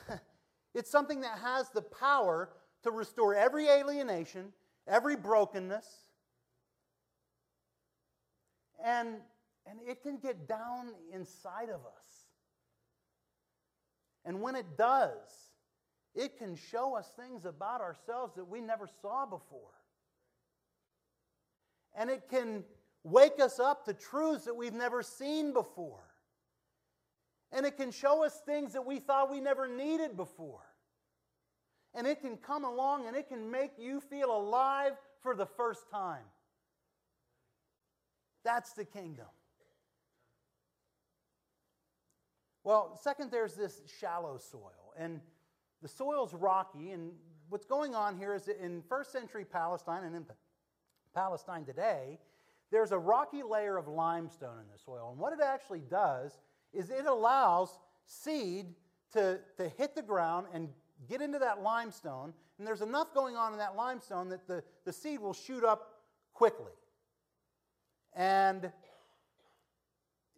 it's 0.78 0.92
something 0.92 1.22
that 1.22 1.40
has 1.40 1.70
the 1.70 1.82
power 1.82 2.50
to 2.84 2.92
restore 2.92 3.34
every 3.34 3.68
alienation, 3.68 4.54
every 4.88 5.16
brokenness, 5.16 5.88
and, 8.86 9.16
and 9.66 9.80
it 9.88 10.04
can 10.04 10.18
get 10.18 10.48
down 10.48 10.92
inside 11.12 11.70
of 11.70 11.82
us. 11.82 12.28
And 14.24 14.40
when 14.40 14.56
it 14.56 14.78
does, 14.78 15.18
it 16.14 16.38
can 16.38 16.56
show 16.56 16.96
us 16.96 17.12
things 17.20 17.46
about 17.46 17.82
ourselves 17.82 18.36
that 18.36 18.48
we 18.48 18.62
never 18.62 18.88
saw 19.02 19.26
before. 19.26 19.74
And 21.96 22.12
it 22.12 22.30
can 22.30 22.64
wake 23.04 23.40
us 23.40 23.60
up 23.60 23.84
to 23.86 23.94
truths 23.94 24.46
that 24.46 24.56
we've 24.56 24.74
never 24.74 25.02
seen 25.02 25.54
before. 25.54 26.04
And 27.52 27.66
it 27.66 27.78
can 27.78 27.90
show 27.90 28.24
us 28.24 28.40
things 28.46 28.74
that 28.74 28.86
we 28.86 29.00
thought 29.00 29.32
we 29.32 29.40
never 29.40 29.68
needed 29.68 30.16
before. 30.16 30.67
And 31.98 32.06
it 32.06 32.22
can 32.22 32.38
come 32.38 32.64
along 32.64 33.08
and 33.08 33.16
it 33.16 33.28
can 33.28 33.50
make 33.50 33.72
you 33.80 34.00
feel 34.00 34.32
alive 34.32 34.94
for 35.24 35.36
the 35.36 35.48
first 35.48 35.90
time. 35.90 36.24
That's 38.44 38.74
the 38.74 38.86
kingdom. 38.86 39.26
Well, 42.64 43.00
second, 43.02 43.32
there's 43.32 43.56
this 43.56 43.82
shallow 44.00 44.38
soil. 44.38 44.94
And 44.96 45.22
the 45.82 45.88
soil's 45.88 46.36
rocky. 46.36 46.92
And 46.92 47.14
what's 47.50 47.66
going 47.66 47.96
on 47.96 48.16
here 48.16 48.36
is 48.36 48.44
that 48.44 48.64
in 48.64 48.84
first 48.88 49.12
century 49.12 49.44
Palestine 49.44 50.04
and 50.04 50.16
in 50.16 50.26
Palestine 51.16 51.66
today, 51.66 52.20
there's 52.72 52.92
a 52.92 53.00
rocky 53.00 53.42
layer 53.42 53.76
of 53.76 53.88
limestone 53.88 54.60
in 54.60 54.66
the 54.72 54.78
soil. 54.78 55.10
And 55.12 55.20
what 55.20 55.34
it 55.34 55.40
actually 55.44 55.82
does 55.90 56.38
is 56.74 56.92
it 56.92 57.08
allows 57.08 57.80
seed 58.06 58.68
to, 59.14 59.40
to 59.58 59.68
hit 59.78 59.96
the 59.96 60.04
ground 60.04 60.46
and 60.54 60.70
get 61.10 61.22
into 61.22 61.40
that 61.40 61.62
limestone. 61.62 62.34
And 62.58 62.68
there's 62.68 62.82
enough 62.82 63.14
going 63.14 63.36
on 63.36 63.54
in 63.54 63.60
that 63.60 63.76
limestone 63.76 64.30
that 64.30 64.48
the, 64.48 64.64
the 64.86 64.94
seed 64.94 65.20
will 65.20 65.34
shoot 65.34 65.64
up 65.64 66.02
quickly. 66.34 66.72
And 68.16 68.72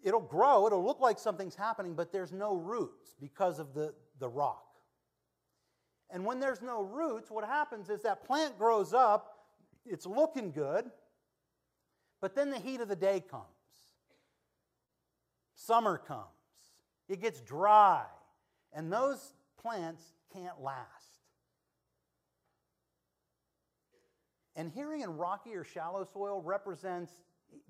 it'll 0.03 0.19
grow, 0.19 0.67
it'll 0.67 0.83
look 0.83 0.99
like 0.99 1.19
something's 1.19 1.55
happening, 1.55 1.93
but 1.93 2.11
there's 2.11 2.31
no 2.31 2.55
roots 2.55 3.15
because 3.19 3.59
of 3.59 3.73
the, 3.73 3.93
the 4.19 4.27
rock. 4.27 4.65
And 6.09 6.25
when 6.25 6.39
there's 6.39 6.61
no 6.61 6.81
roots, 6.81 7.29
what 7.29 7.45
happens 7.45 7.89
is 7.89 8.01
that 8.01 8.25
plant 8.25 8.57
grows 8.57 8.93
up, 8.93 9.45
it's 9.85 10.05
looking 10.05 10.51
good, 10.51 10.89
but 12.21 12.35
then 12.35 12.49
the 12.49 12.59
heat 12.59 12.81
of 12.81 12.87
the 12.87 12.95
day 12.95 13.23
comes. 13.29 13.43
Summer 15.55 15.97
comes. 15.97 16.23
It 17.07 17.21
gets 17.21 17.41
dry. 17.41 18.03
And 18.73 18.91
those 18.91 19.33
plants 19.61 20.03
can't 20.33 20.61
last. 20.61 21.19
And 24.55 24.69
hearing 24.69 25.01
in 25.01 25.15
rocky 25.15 25.55
or 25.55 25.63
shallow 25.63 26.03
soil 26.03 26.41
represents 26.41 27.13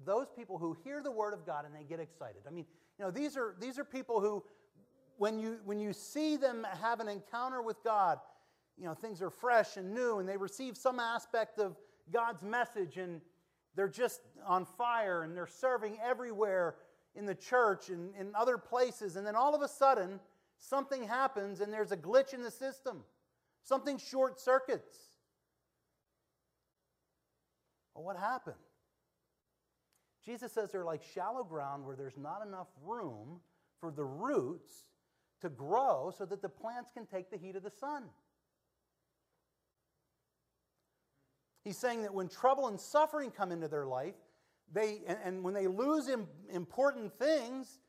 those 0.05 0.27
people 0.35 0.57
who 0.57 0.75
hear 0.83 1.01
the 1.03 1.11
word 1.11 1.33
of 1.33 1.45
God 1.45 1.65
and 1.65 1.75
they 1.75 1.83
get 1.83 1.99
excited. 1.99 2.41
I 2.47 2.51
mean, 2.51 2.65
you 2.97 3.05
know, 3.05 3.11
these 3.11 3.37
are, 3.37 3.55
these 3.59 3.77
are 3.77 3.83
people 3.83 4.19
who, 4.19 4.43
when 5.17 5.39
you, 5.39 5.59
when 5.65 5.79
you 5.79 5.93
see 5.93 6.35
them 6.35 6.65
have 6.81 6.99
an 6.99 7.07
encounter 7.07 7.61
with 7.61 7.77
God, 7.83 8.19
you 8.77 8.85
know, 8.85 8.93
things 8.93 9.21
are 9.21 9.29
fresh 9.29 9.77
and 9.77 9.93
new 9.93 10.19
and 10.19 10.27
they 10.27 10.37
receive 10.37 10.77
some 10.77 10.99
aspect 10.99 11.59
of 11.59 11.75
God's 12.11 12.43
message 12.43 12.97
and 12.97 13.21
they're 13.75 13.87
just 13.87 14.21
on 14.45 14.65
fire 14.65 15.23
and 15.23 15.35
they're 15.35 15.47
serving 15.47 15.97
everywhere 16.03 16.75
in 17.15 17.25
the 17.25 17.35
church 17.35 17.89
and 17.89 18.15
in 18.15 18.33
other 18.35 18.57
places. 18.57 19.15
And 19.15 19.27
then 19.27 19.35
all 19.35 19.53
of 19.53 19.61
a 19.61 19.67
sudden, 19.67 20.19
something 20.59 21.03
happens 21.03 21.61
and 21.61 21.73
there's 21.73 21.91
a 21.91 21.97
glitch 21.97 22.33
in 22.33 22.43
the 22.43 22.51
system. 22.51 23.03
Something 23.63 23.97
short 23.97 24.39
circuits. 24.39 24.97
Well, 27.93 28.03
what 28.03 28.17
happened? 28.17 28.55
Jesus 30.25 30.51
says 30.51 30.71
they're 30.71 30.85
like 30.85 31.01
shallow 31.13 31.43
ground 31.43 31.85
where 31.85 31.95
there's 31.95 32.17
not 32.17 32.45
enough 32.45 32.67
room 32.85 33.39
for 33.79 33.91
the 33.91 34.03
roots 34.03 34.85
to 35.41 35.49
grow 35.49 36.13
so 36.15 36.25
that 36.25 36.41
the 36.41 36.49
plants 36.49 36.91
can 36.93 37.05
take 37.05 37.31
the 37.31 37.37
heat 37.37 37.55
of 37.55 37.63
the 37.63 37.71
sun. 37.71 38.03
He's 41.63 41.77
saying 41.77 42.03
that 42.03 42.13
when 42.13 42.27
trouble 42.27 42.67
and 42.67 42.79
suffering 42.79 43.31
come 43.31 43.51
into 43.51 43.67
their 43.67 43.85
life, 43.85 44.15
they, 44.71 45.01
and, 45.07 45.17
and 45.23 45.43
when 45.43 45.53
they 45.53 45.67
lose 45.67 46.07
Im, 46.07 46.27
important 46.51 47.17
things 47.17 47.79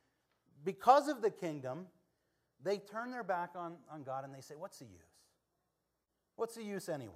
because 0.64 1.08
of 1.08 1.22
the 1.22 1.30
kingdom, 1.30 1.86
they 2.64 2.78
turn 2.78 3.10
their 3.10 3.24
back 3.24 3.50
on, 3.56 3.76
on 3.90 4.02
God 4.02 4.24
and 4.24 4.34
they 4.34 4.40
say, 4.40 4.54
What's 4.56 4.78
the 4.78 4.86
use? 4.86 4.92
What's 6.36 6.54
the 6.54 6.62
use 6.62 6.88
anyway? 6.88 7.12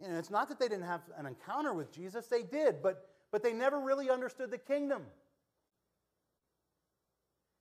You 0.00 0.08
know, 0.08 0.18
it's 0.18 0.30
not 0.30 0.48
that 0.48 0.58
they 0.58 0.68
didn't 0.68 0.86
have 0.86 1.02
an 1.16 1.26
encounter 1.26 1.72
with 1.72 1.92
Jesus, 1.92 2.26
they 2.26 2.42
did, 2.42 2.82
but, 2.82 3.08
but 3.30 3.42
they 3.42 3.52
never 3.52 3.80
really 3.80 4.10
understood 4.10 4.50
the 4.50 4.58
kingdom. 4.58 5.02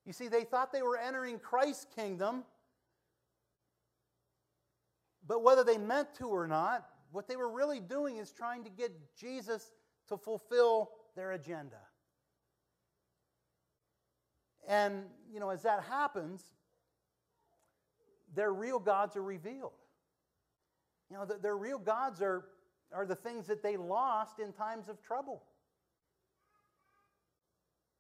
You 0.06 0.14
see, 0.14 0.28
they 0.28 0.44
thought 0.44 0.74
they 0.74 0.82
were 0.82 0.98
entering 0.98 1.40
Christ's 1.40 1.86
kingdom, 1.96 2.44
but 5.26 5.44
whether 5.44 5.64
they 5.64 5.78
meant 5.78 6.14
to 6.16 6.28
or 6.28 6.48
not, 6.48 6.86
what 7.12 7.28
they 7.28 7.36
were 7.36 7.50
really 7.50 7.80
doing 7.80 8.18
is 8.18 8.32
trying 8.32 8.64
to 8.64 8.70
get 8.70 8.92
Jesus 9.16 9.72
to 10.10 10.18
fulfill 10.18 10.90
their 11.16 11.34
agenda. 11.34 11.78
And, 14.68 15.04
you 15.32 15.40
know, 15.40 15.50
as 15.50 15.62
that 15.64 15.84
happens, 15.84 16.44
their 18.36 18.54
real 18.54 18.80
gods 18.80 19.16
are 19.16 19.24
revealed. 19.24 19.74
You 21.10 21.18
know, 21.18 21.26
their 21.26 21.58
real 21.58 21.78
gods 21.78 22.22
are, 22.22 22.46
are 22.94 23.06
the 23.06 23.16
things 23.16 23.48
that 23.48 23.62
they 23.62 23.78
lost 23.78 24.40
in 24.40 24.52
times 24.54 24.90
of 24.90 25.02
trouble. 25.02 25.44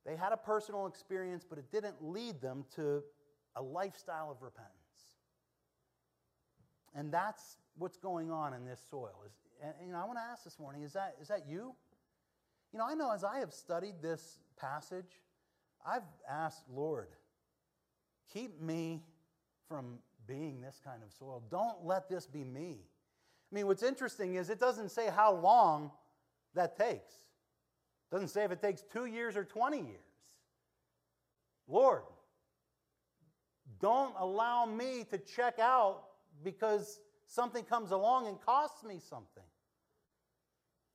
They 0.05 0.15
had 0.15 0.33
a 0.33 0.37
personal 0.37 0.87
experience, 0.87 1.45
but 1.47 1.57
it 1.57 1.71
didn't 1.71 1.95
lead 2.01 2.41
them 2.41 2.65
to 2.75 3.03
a 3.55 3.61
lifestyle 3.61 4.31
of 4.31 4.41
repentance. 4.41 4.73
And 6.95 7.11
that's 7.11 7.57
what's 7.77 7.97
going 7.97 8.31
on 8.31 8.53
in 8.53 8.65
this 8.65 8.81
soil. 8.89 9.23
Is, 9.25 9.33
and, 9.61 9.73
and 9.79 9.87
you 9.87 9.93
know, 9.93 10.01
I 10.01 10.05
want 10.05 10.17
to 10.17 10.23
ask 10.23 10.43
this 10.43 10.59
morning 10.59 10.83
is 10.83 10.93
that, 10.93 11.15
is 11.21 11.27
that 11.29 11.47
you? 11.47 11.73
You 12.71 12.79
know, 12.79 12.85
I 12.87 12.95
know 12.95 13.11
as 13.11 13.23
I 13.23 13.39
have 13.39 13.53
studied 13.53 13.95
this 14.01 14.39
passage, 14.59 15.21
I've 15.85 16.03
asked, 16.29 16.63
Lord, 16.73 17.09
keep 18.33 18.59
me 18.59 19.03
from 19.67 19.99
being 20.27 20.61
this 20.61 20.79
kind 20.83 21.01
of 21.03 21.11
soil. 21.11 21.43
Don't 21.49 21.85
let 21.85 22.09
this 22.09 22.25
be 22.25 22.43
me. 22.43 22.77
I 23.51 23.55
mean, 23.55 23.67
what's 23.67 23.83
interesting 23.83 24.35
is 24.35 24.49
it 24.49 24.59
doesn't 24.59 24.89
say 24.89 25.09
how 25.09 25.33
long 25.33 25.91
that 26.55 26.77
takes. 26.77 27.13
It 27.13 28.15
doesn't 28.15 28.29
say 28.29 28.43
if 28.43 28.51
it 28.51 28.61
takes 28.61 28.81
two 28.81 29.05
years 29.05 29.37
or 29.37 29.43
20 29.43 29.77
years. 29.77 29.99
Lord, 31.67 32.03
don't 33.79 34.13
allow 34.17 34.65
me 34.65 35.05
to 35.11 35.17
check 35.17 35.59
out 35.59 36.03
because 36.43 36.99
something 37.27 37.63
comes 37.63 37.91
along 37.91 38.27
and 38.27 38.39
costs 38.41 38.83
me 38.83 38.99
something. 38.99 39.43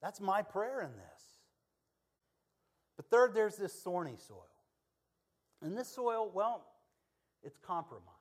That's 0.03 0.21
my 0.21 0.43
prayer 0.43 0.81
in 0.83 0.91
this. 0.91 1.23
But 2.97 3.07
third, 3.11 3.35
there's 3.35 3.57
this 3.57 3.73
thorny 3.73 4.17
soil. 4.27 4.45
And 5.63 5.77
this 5.77 5.89
soil, 5.89 6.31
well, 6.33 6.65
it's 7.43 7.59
compromised. 7.59 8.18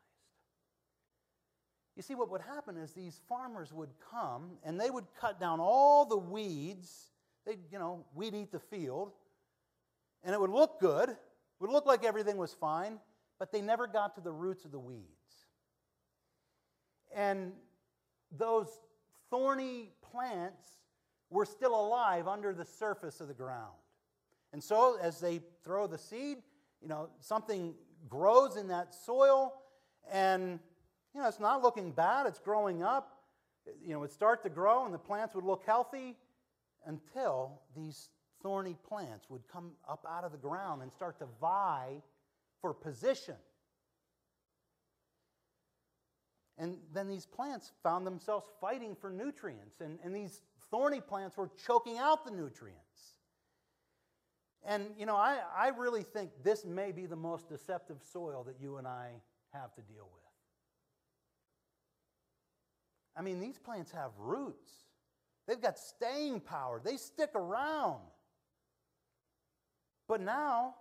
You 1.97 2.03
see, 2.03 2.13
what 2.13 2.29
would 2.29 2.41
happen 2.41 2.77
is 2.77 2.93
these 2.93 3.19
farmers 3.27 3.73
would 3.73 3.89
come 4.11 4.51
and 4.63 4.79
they 4.79 4.91
would 4.91 5.05
cut 5.19 5.39
down 5.39 5.59
all 5.59 6.05
the 6.05 6.17
weeds. 6.17 7.09
They'd, 7.43 7.57
you 7.71 7.79
know, 7.79 8.05
weed 8.13 8.35
eat 8.35 8.51
the 8.51 8.59
field. 8.59 9.13
And 10.23 10.31
it 10.35 10.39
would 10.39 10.51
look 10.51 10.79
good. 10.79 11.09
It 11.09 11.17
would 11.59 11.71
look 11.71 11.87
like 11.87 12.05
everything 12.05 12.37
was 12.37 12.53
fine, 12.53 12.99
but 13.39 13.51
they 13.51 13.61
never 13.61 13.87
got 13.87 14.13
to 14.15 14.21
the 14.21 14.31
roots 14.31 14.63
of 14.63 14.71
the 14.71 14.79
weeds. 14.79 15.07
And 17.15 17.53
those 18.37 18.67
thorny 19.31 19.89
plants 20.11 20.67
were 21.31 21.45
still 21.45 21.73
alive 21.73 22.27
under 22.27 22.53
the 22.53 22.65
surface 22.65 23.21
of 23.21 23.27
the 23.27 23.33
ground. 23.33 23.73
And 24.53 24.63
so, 24.63 24.99
as 25.01 25.19
they 25.19 25.41
throw 25.63 25.87
the 25.87 25.97
seed, 25.97 26.37
you 26.79 26.87
know, 26.87 27.09
something 27.21 27.73
grows 28.07 28.55
in 28.55 28.67
that 28.67 28.93
soil, 28.93 29.53
and, 30.11 30.59
you 31.13 31.21
know, 31.21 31.27
it's 31.27 31.39
not 31.39 31.61
looking 31.61 31.91
bad, 31.91 32.27
it's 32.27 32.39
growing 32.39 32.83
up. 32.83 33.13
You 33.83 33.89
know, 33.89 33.97
it 33.97 34.01
would 34.01 34.11
start 34.11 34.43
to 34.43 34.49
grow, 34.49 34.85
and 34.85 34.93
the 34.93 34.99
plants 34.99 35.35
would 35.35 35.43
look 35.43 35.63
healthy 35.65 36.15
until 36.85 37.61
these 37.75 38.09
thorny 38.41 38.75
plants 38.87 39.29
would 39.29 39.47
come 39.51 39.71
up 39.89 40.05
out 40.09 40.23
of 40.23 40.31
the 40.31 40.37
ground 40.37 40.81
and 40.81 40.91
start 40.91 41.19
to 41.19 41.25
vie 41.41 42.01
for 42.61 42.73
position. 42.73 43.35
And 46.57 46.77
then 46.93 47.07
these 47.07 47.25
plants 47.25 47.71
found 47.83 48.05
themselves 48.05 48.47
fighting 48.59 48.95
for 48.99 49.09
nutrients, 49.09 49.81
and, 49.81 49.99
and 50.03 50.15
these 50.15 50.41
thorny 50.71 51.01
plants 51.01 51.37
were 51.37 51.49
choking 51.65 51.97
out 51.97 52.25
the 52.25 52.31
nutrients. 52.31 52.83
And, 54.65 54.87
you 54.97 55.05
know, 55.05 55.15
I, 55.15 55.39
I 55.55 55.69
really 55.69 56.03
think 56.03 56.31
this 56.43 56.65
may 56.65 56.91
be 56.91 57.05
the 57.05 57.15
most 57.15 57.47
deceptive 57.47 57.97
soil 58.11 58.43
that 58.47 58.55
you 58.59 58.77
and 58.77 58.87
I 58.87 59.11
have 59.53 59.73
to 59.75 59.81
deal 59.81 60.09
with. 60.13 60.26
I 63.17 63.21
mean, 63.21 63.39
these 63.39 63.57
plants 63.57 63.91
have 63.91 64.11
roots, 64.19 64.71
they've 65.47 65.61
got 65.61 65.77
staying 65.77 66.41
power, 66.41 66.79
they 66.83 66.97
stick 66.97 67.31
around. 67.35 68.01
But 70.07 70.21
now, 70.21 70.75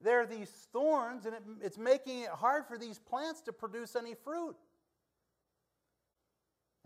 there 0.00 0.20
are 0.20 0.26
these 0.26 0.50
thorns, 0.72 1.24
and 1.24 1.34
it, 1.34 1.42
it's 1.62 1.78
making 1.78 2.20
it 2.20 2.28
hard 2.28 2.66
for 2.66 2.76
these 2.76 2.98
plants 2.98 3.40
to 3.42 3.52
produce 3.52 3.96
any 3.96 4.14
fruit. 4.14 4.56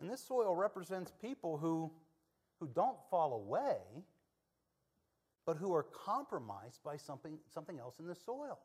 And 0.01 0.11
this 0.11 0.23
soil 0.23 0.55
represents 0.55 1.13
people 1.21 1.59
who, 1.59 1.91
who 2.61 2.69
don't 2.69 2.97
fall 3.11 3.35
away, 3.35 3.79
but 5.45 5.57
who 5.57 5.75
are 5.75 5.83
compromised 5.83 6.81
by 6.85 6.97
something, 6.97 7.39
something 7.53 7.79
else 7.79 7.99
in 7.99 8.07
the 8.07 8.15
soil. 8.15 8.59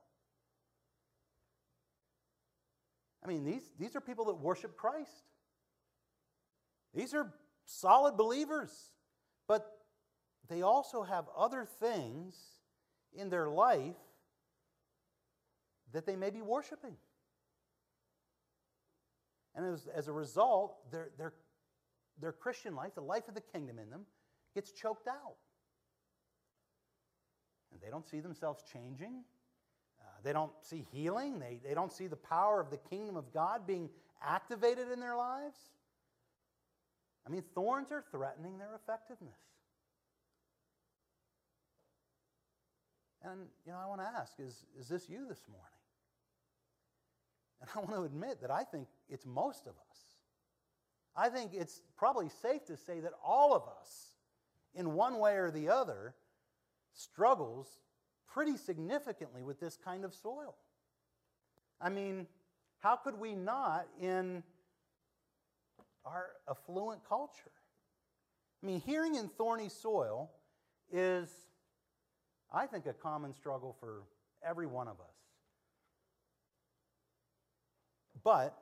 I 3.23 3.27
mean, 3.27 3.43
these, 3.43 3.69
these 3.79 3.95
are 3.95 4.01
people 4.01 4.25
that 4.25 4.35
worship 4.35 4.77
Christ. 4.77 5.23
These 6.93 7.13
are 7.13 7.33
solid 7.65 8.17
believers, 8.17 8.71
but 9.47 9.65
they 10.47 10.61
also 10.61 11.03
have 11.03 11.25
other 11.37 11.65
things 11.65 12.35
in 13.13 13.29
their 13.29 13.49
life 13.49 13.95
that 15.93 16.05
they 16.05 16.15
may 16.15 16.29
be 16.29 16.41
worshiping. 16.41 16.95
And 19.55 19.65
as, 19.65 19.87
as 19.93 20.07
a 20.07 20.13
result, 20.13 20.91
their, 20.91 21.09
their, 21.17 21.33
their 22.19 22.31
Christian 22.31 22.75
life, 22.75 22.93
the 22.95 23.01
life 23.01 23.27
of 23.27 23.33
the 23.33 23.41
kingdom 23.41 23.79
in 23.79 23.89
them, 23.89 24.05
gets 24.53 24.71
choked 24.71 25.07
out. 25.07 25.35
And 27.71 27.81
they 27.81 27.89
don't 27.89 28.07
see 28.07 28.19
themselves 28.19 28.63
changing. 28.71 29.23
Uh, 29.99 30.05
they 30.23 30.33
don't 30.33 30.51
see 30.61 30.85
healing. 30.91 31.39
They, 31.39 31.59
they 31.63 31.73
don't 31.73 31.91
see 31.91 32.07
the 32.07 32.15
power 32.15 32.59
of 32.59 32.69
the 32.69 32.77
kingdom 32.77 33.17
of 33.17 33.33
God 33.33 33.65
being 33.65 33.89
activated 34.21 34.91
in 34.91 34.99
their 34.99 35.15
lives. 35.15 35.57
I 37.27 37.29
mean, 37.29 37.43
thorns 37.53 37.91
are 37.91 38.03
threatening 38.09 38.57
their 38.57 38.73
effectiveness. 38.75 39.35
And, 43.21 43.41
you 43.65 43.73
know, 43.73 43.79
I 43.83 43.85
want 43.85 43.99
to 43.99 44.07
ask 44.07 44.33
is, 44.39 44.63
is 44.79 44.87
this 44.87 45.09
you 45.09 45.25
this 45.27 45.41
morning? 45.49 45.67
And 47.59 47.69
I 47.75 47.79
want 47.79 47.91
to 47.91 48.03
admit 48.03 48.41
that 48.41 48.51
I 48.51 48.63
think 48.63 48.87
it's 49.09 49.25
most 49.25 49.67
of 49.67 49.73
us. 49.73 49.97
I 51.15 51.29
think 51.29 51.51
it's 51.53 51.81
probably 51.97 52.29
safe 52.29 52.65
to 52.65 52.77
say 52.77 52.99
that 53.01 53.11
all 53.25 53.53
of 53.53 53.63
us, 53.81 54.11
in 54.75 54.93
one 54.93 55.19
way 55.19 55.35
or 55.35 55.51
the 55.51 55.67
other, 55.67 56.13
struggles 56.93 57.79
pretty 58.31 58.55
significantly 58.55 59.43
with 59.43 59.59
this 59.59 59.77
kind 59.83 60.05
of 60.05 60.13
soil. 60.13 60.55
I 61.81 61.89
mean, 61.89 62.27
how 62.79 62.95
could 62.95 63.19
we 63.19 63.33
not 63.33 63.87
in 63.99 64.43
our 66.07 66.27
affluent 66.49 67.01
culture? 67.07 67.51
I 68.63 68.65
mean, 68.65 68.81
hearing 68.81 69.15
in 69.15 69.27
thorny 69.29 69.69
soil 69.69 70.31
is, 70.91 71.29
I 72.51 72.65
think, 72.65 72.85
a 72.85 72.93
common 72.93 73.33
struggle 73.33 73.75
for 73.79 74.03
every 74.47 74.65
one 74.65 74.87
of 74.87 74.99
us. 74.99 75.15
But 78.23 78.57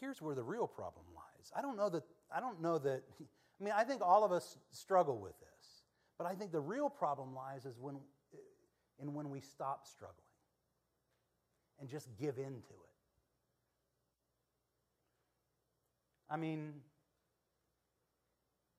here's 0.00 0.20
where 0.20 0.34
the 0.34 0.42
real 0.42 0.66
problem 0.66 1.06
lies. 1.14 1.50
I 1.56 1.62
don't 1.62 1.76
know 1.76 1.88
that, 1.90 2.04
I 2.34 2.40
don't 2.40 2.60
know 2.60 2.78
that, 2.78 3.02
I 3.60 3.64
mean, 3.64 3.74
I 3.76 3.84
think 3.84 4.00
all 4.02 4.24
of 4.24 4.32
us 4.32 4.56
struggle 4.70 5.18
with 5.18 5.38
this. 5.40 5.48
But 6.18 6.26
I 6.26 6.34
think 6.34 6.52
the 6.52 6.60
real 6.60 6.90
problem 6.90 7.34
lies 7.34 7.64
is 7.64 7.78
when, 7.78 7.96
in 9.00 9.14
when 9.14 9.30
we 9.30 9.40
stop 9.40 9.86
struggling 9.86 10.16
and 11.80 11.88
just 11.88 12.08
give 12.18 12.36
in 12.36 12.44
to 12.44 12.74
it. 12.74 12.89
I 16.30 16.36
mean, 16.36 16.74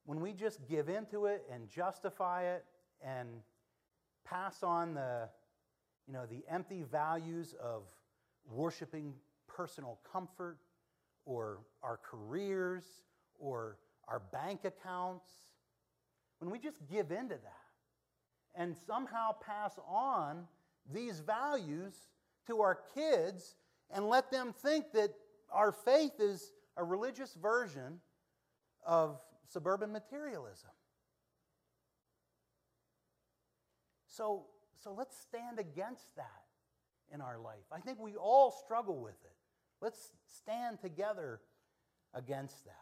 when 0.06 0.22
we 0.22 0.32
just 0.32 0.66
give 0.70 0.88
into 0.88 1.26
it 1.26 1.44
and 1.52 1.68
justify 1.68 2.44
it 2.44 2.64
and 3.06 3.28
pass 4.26 4.64
on 4.64 4.94
the, 4.94 5.28
you 6.08 6.14
know, 6.14 6.26
the 6.26 6.44
empty 6.50 6.84
values 6.90 7.54
of 7.62 7.84
worshiping 8.50 9.14
personal 9.48 10.00
comfort 10.12 10.58
or 11.26 11.60
our 11.84 11.98
careers 11.98 12.86
or 13.38 13.78
our 14.08 14.22
bank 14.32 14.62
accounts, 14.64 15.30
when 16.40 16.50
we 16.50 16.58
just 16.58 16.80
give 16.90 17.12
into 17.12 17.36
that 17.36 17.62
and 18.56 18.76
somehow 18.88 19.32
pass 19.46 19.78
on 19.88 20.46
these 20.94 21.20
values 21.20 22.08
to 22.48 22.62
our 22.62 22.80
kids 22.96 23.56
and 23.94 24.08
let 24.08 24.32
them 24.32 24.54
think 24.54 24.86
that 24.94 25.14
our 25.52 25.72
faith 25.72 26.14
is 26.20 26.54
a 26.78 26.84
religious 26.84 27.34
version 27.34 28.00
of 28.86 29.20
suburban 29.48 29.92
materialism. 29.92 30.70
So, 34.08 34.46
so 34.84 34.94
let's 34.94 35.16
stand 35.18 35.60
against 35.60 36.16
that 36.16 36.44
in 37.14 37.22
our 37.22 37.40
life. 37.40 37.66
I 37.72 37.80
think 37.80 38.00
we 38.00 38.16
all 38.16 38.52
struggle 38.52 39.02
with 39.02 39.16
it. 39.24 39.36
Let's 39.82 40.12
stand 40.26 40.80
together 40.82 41.42
against 42.14 42.66
that. 42.66 42.76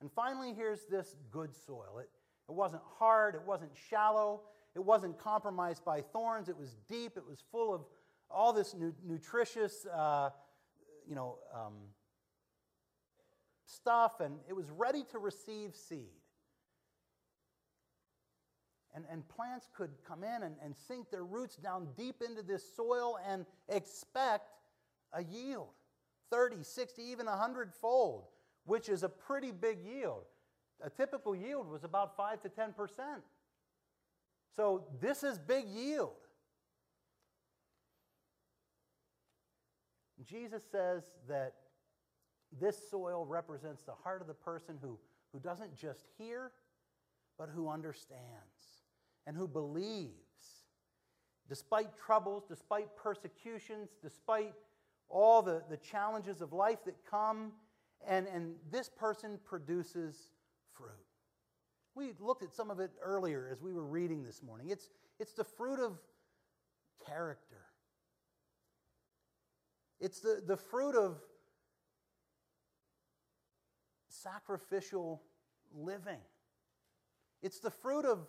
And 0.00 0.10
finally, 0.12 0.54
here's 0.54 0.84
this 0.86 1.16
good 1.30 1.54
soil. 1.54 1.98
It, 2.00 2.08
it 2.48 2.52
wasn't 2.52 2.82
hard, 2.98 3.34
it 3.34 3.42
wasn't 3.46 3.72
shallow, 3.90 4.42
it 4.74 4.84
wasn't 4.84 5.18
compromised 5.18 5.84
by 5.84 6.00
thorns, 6.00 6.48
it 6.48 6.56
was 6.56 6.76
deep, 6.88 7.16
it 7.16 7.26
was 7.26 7.42
full 7.50 7.74
of 7.74 7.82
all 8.30 8.52
this 8.52 8.74
nu- 8.74 8.94
nutritious, 9.04 9.86
uh, 9.86 10.30
you 11.06 11.14
know, 11.14 11.38
um, 11.54 11.74
stuff, 13.68 14.20
and 14.20 14.38
it 14.48 14.54
was 14.54 14.70
ready 14.70 15.04
to 15.12 15.18
receive 15.18 15.74
seed. 15.74 16.08
And, 18.94 19.04
and 19.10 19.28
plants 19.28 19.68
could 19.76 19.90
come 20.06 20.24
in 20.24 20.42
and, 20.42 20.56
and 20.64 20.74
sink 20.74 21.10
their 21.10 21.24
roots 21.24 21.56
down 21.56 21.88
deep 21.96 22.22
into 22.26 22.42
this 22.42 22.64
soil 22.74 23.18
and 23.28 23.44
expect 23.68 24.48
a 25.12 25.22
yield 25.22 25.68
30, 26.30 26.62
60, 26.62 27.02
even 27.02 27.26
100 27.26 27.72
fold, 27.74 28.24
which 28.64 28.88
is 28.88 29.02
a 29.02 29.08
pretty 29.08 29.50
big 29.50 29.78
yield. 29.84 30.24
A 30.82 30.90
typical 30.90 31.34
yield 31.34 31.68
was 31.68 31.84
about 31.84 32.16
5 32.16 32.42
to 32.42 32.48
10%. 32.48 32.72
So 34.56 34.84
this 35.00 35.22
is 35.22 35.38
big 35.38 35.66
yield. 35.66 36.16
Jesus 40.24 40.62
says 40.70 41.04
that 41.28 41.54
this 42.60 42.78
soil 42.90 43.26
represents 43.26 43.82
the 43.82 43.92
heart 43.92 44.20
of 44.20 44.26
the 44.26 44.34
person 44.34 44.76
who, 44.80 44.98
who 45.32 45.40
doesn't 45.40 45.76
just 45.76 46.06
hear, 46.16 46.52
but 47.38 47.48
who 47.54 47.68
understands 47.68 48.84
and 49.26 49.36
who 49.36 49.46
believes. 49.46 50.12
Despite 51.48 51.96
troubles, 51.96 52.44
despite 52.48 52.96
persecutions, 52.96 53.90
despite 54.02 54.54
all 55.08 55.42
the, 55.42 55.62
the 55.70 55.76
challenges 55.76 56.40
of 56.40 56.52
life 56.52 56.84
that 56.84 56.96
come, 57.08 57.52
and, 58.06 58.26
and 58.26 58.54
this 58.70 58.88
person 58.88 59.38
produces 59.44 60.16
fruit. 60.72 60.90
We 61.94 62.12
looked 62.20 62.42
at 62.42 62.54
some 62.54 62.70
of 62.70 62.80
it 62.80 62.90
earlier 63.02 63.48
as 63.50 63.60
we 63.60 63.72
were 63.72 63.84
reading 63.84 64.22
this 64.22 64.42
morning. 64.42 64.68
It's, 64.70 64.88
it's 65.18 65.32
the 65.32 65.44
fruit 65.44 65.80
of 65.80 65.98
character, 67.06 67.64
it's 70.00 70.20
the, 70.20 70.42
the 70.46 70.56
fruit 70.56 70.94
of 70.94 71.16
sacrificial 74.22 75.22
living. 75.74 76.20
It's 77.42 77.60
the 77.60 77.70
fruit 77.70 78.04
of 78.04 78.26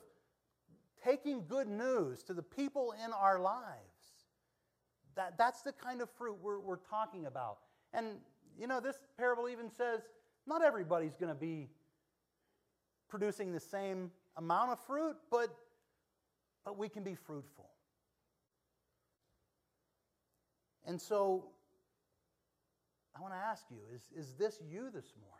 taking 1.04 1.46
good 1.48 1.68
news 1.68 2.24
to 2.24 2.34
the 2.34 2.44
people 2.44 2.94
in 3.04 3.12
our 3.14 3.40
lives. 3.40 3.78
That, 5.16 5.38
that's 5.38 5.62
the 5.62 5.72
kind 5.72 6.02
of 6.02 6.10
fruit 6.12 6.38
we're, 6.42 6.60
we're 6.60 6.78
talking 6.78 7.26
about. 7.26 7.60
And, 7.94 8.18
you 8.58 8.68
know, 8.68 8.80
this 8.80 9.00
parable 9.18 9.50
even 9.50 9.70
says 9.70 10.02
not 10.46 10.64
everybody's 10.64 11.16
going 11.16 11.34
to 11.34 11.40
be 11.40 11.70
producing 13.08 13.52
the 13.52 13.60
same 13.60 14.12
amount 14.38 14.72
of 14.72 14.80
fruit, 14.86 15.16
but, 15.32 15.50
but 16.64 16.78
we 16.78 16.90
can 16.90 17.04
be 17.04 17.16
fruitful. 17.16 17.70
And 20.86 21.00
so 21.00 21.46
I 23.16 23.22
want 23.22 23.34
to 23.34 23.40
ask 23.40 23.66
you 23.70 23.78
is, 23.94 24.10
is 24.16 24.34
this 24.34 24.60
you 24.68 24.86
this 24.86 25.14
morning? 25.20 25.39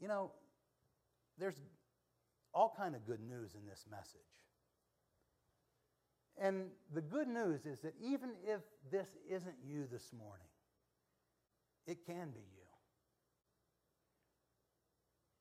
You 0.00 0.08
know, 0.08 0.30
there's 1.38 1.56
all 2.52 2.74
kind 2.76 2.94
of 2.94 3.06
good 3.06 3.20
news 3.20 3.54
in 3.54 3.66
this 3.66 3.84
message. 3.90 4.20
And 6.38 6.66
the 6.92 7.00
good 7.00 7.28
news 7.28 7.64
is 7.64 7.80
that 7.80 7.94
even 8.02 8.30
if 8.46 8.60
this 8.90 9.08
isn't 9.28 9.56
you 9.66 9.86
this 9.90 10.12
morning, 10.12 10.46
it 11.86 12.04
can 12.06 12.30
be 12.30 12.40
you. 12.40 12.66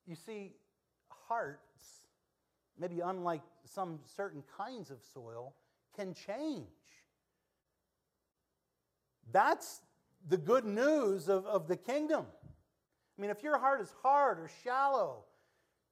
You 0.07 0.15
see, 0.15 0.53
hearts, 1.27 2.05
maybe 2.79 2.99
unlike 2.99 3.41
some 3.65 3.99
certain 4.15 4.43
kinds 4.57 4.91
of 4.91 5.01
soil, 5.13 5.53
can 5.95 6.13
change. 6.13 6.67
That's 9.31 9.81
the 10.29 10.37
good 10.37 10.65
news 10.65 11.27
of, 11.27 11.45
of 11.45 11.67
the 11.67 11.75
kingdom. 11.75 12.25
I 13.17 13.21
mean, 13.21 13.31
if 13.31 13.43
your 13.43 13.57
heart 13.57 13.81
is 13.81 13.93
hard 14.01 14.39
or 14.39 14.49
shallow 14.63 15.23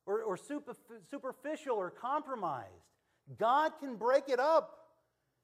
or, 0.05 0.21
or 0.23 0.37
superficial 0.37 1.77
or 1.77 1.89
compromised, 1.89 2.69
God 3.37 3.71
can 3.79 3.95
break 3.95 4.27
it 4.27 4.39
up. 4.39 4.79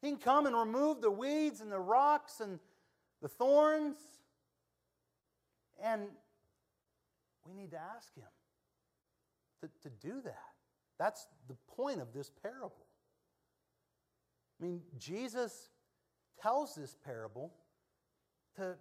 He 0.02 0.10
can 0.10 0.18
come 0.18 0.46
and 0.46 0.56
remove 0.56 1.02
the 1.02 1.12
weeds 1.12 1.62
and 1.62 1.72
the 1.72 1.80
rocks 1.80 2.40
and 2.40 2.60
the 3.22 3.28
thorns. 3.28 3.98
And 5.82 6.08
we 7.46 7.54
need 7.54 7.72
to 7.72 7.80
ask 7.96 8.14
Him 8.16 8.24
to, 9.62 9.90
to 9.90 9.96
do 10.02 10.22
that. 10.22 10.38
That's 10.98 11.28
the 11.48 11.56
point 11.76 12.02
of 12.02 12.14
this 12.14 12.30
parable. 12.44 12.86
I 14.60 14.66
mean, 14.66 14.82
Jesus 14.98 15.70
tells 16.42 16.76
this 16.76 16.96
parable 17.06 17.54
to, 18.58 18.76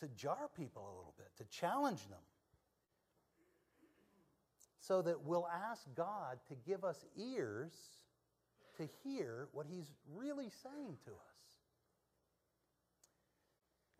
to 0.00 0.08
jar 0.08 0.50
people 0.56 0.82
a 0.82 0.94
little 0.96 1.14
bit, 1.16 1.28
to 1.38 1.44
challenge 1.44 2.08
them, 2.08 2.20
so 4.78 5.02
that 5.02 5.22
we'll 5.24 5.48
ask 5.48 5.86
God 5.94 6.38
to 6.48 6.54
give 6.66 6.84
us 6.84 7.04
ears 7.16 7.72
to 8.76 8.88
hear 9.02 9.48
what 9.52 9.66
He's 9.68 9.92
really 10.14 10.50
saying 10.62 10.96
to 11.04 11.10
us. 11.10 11.36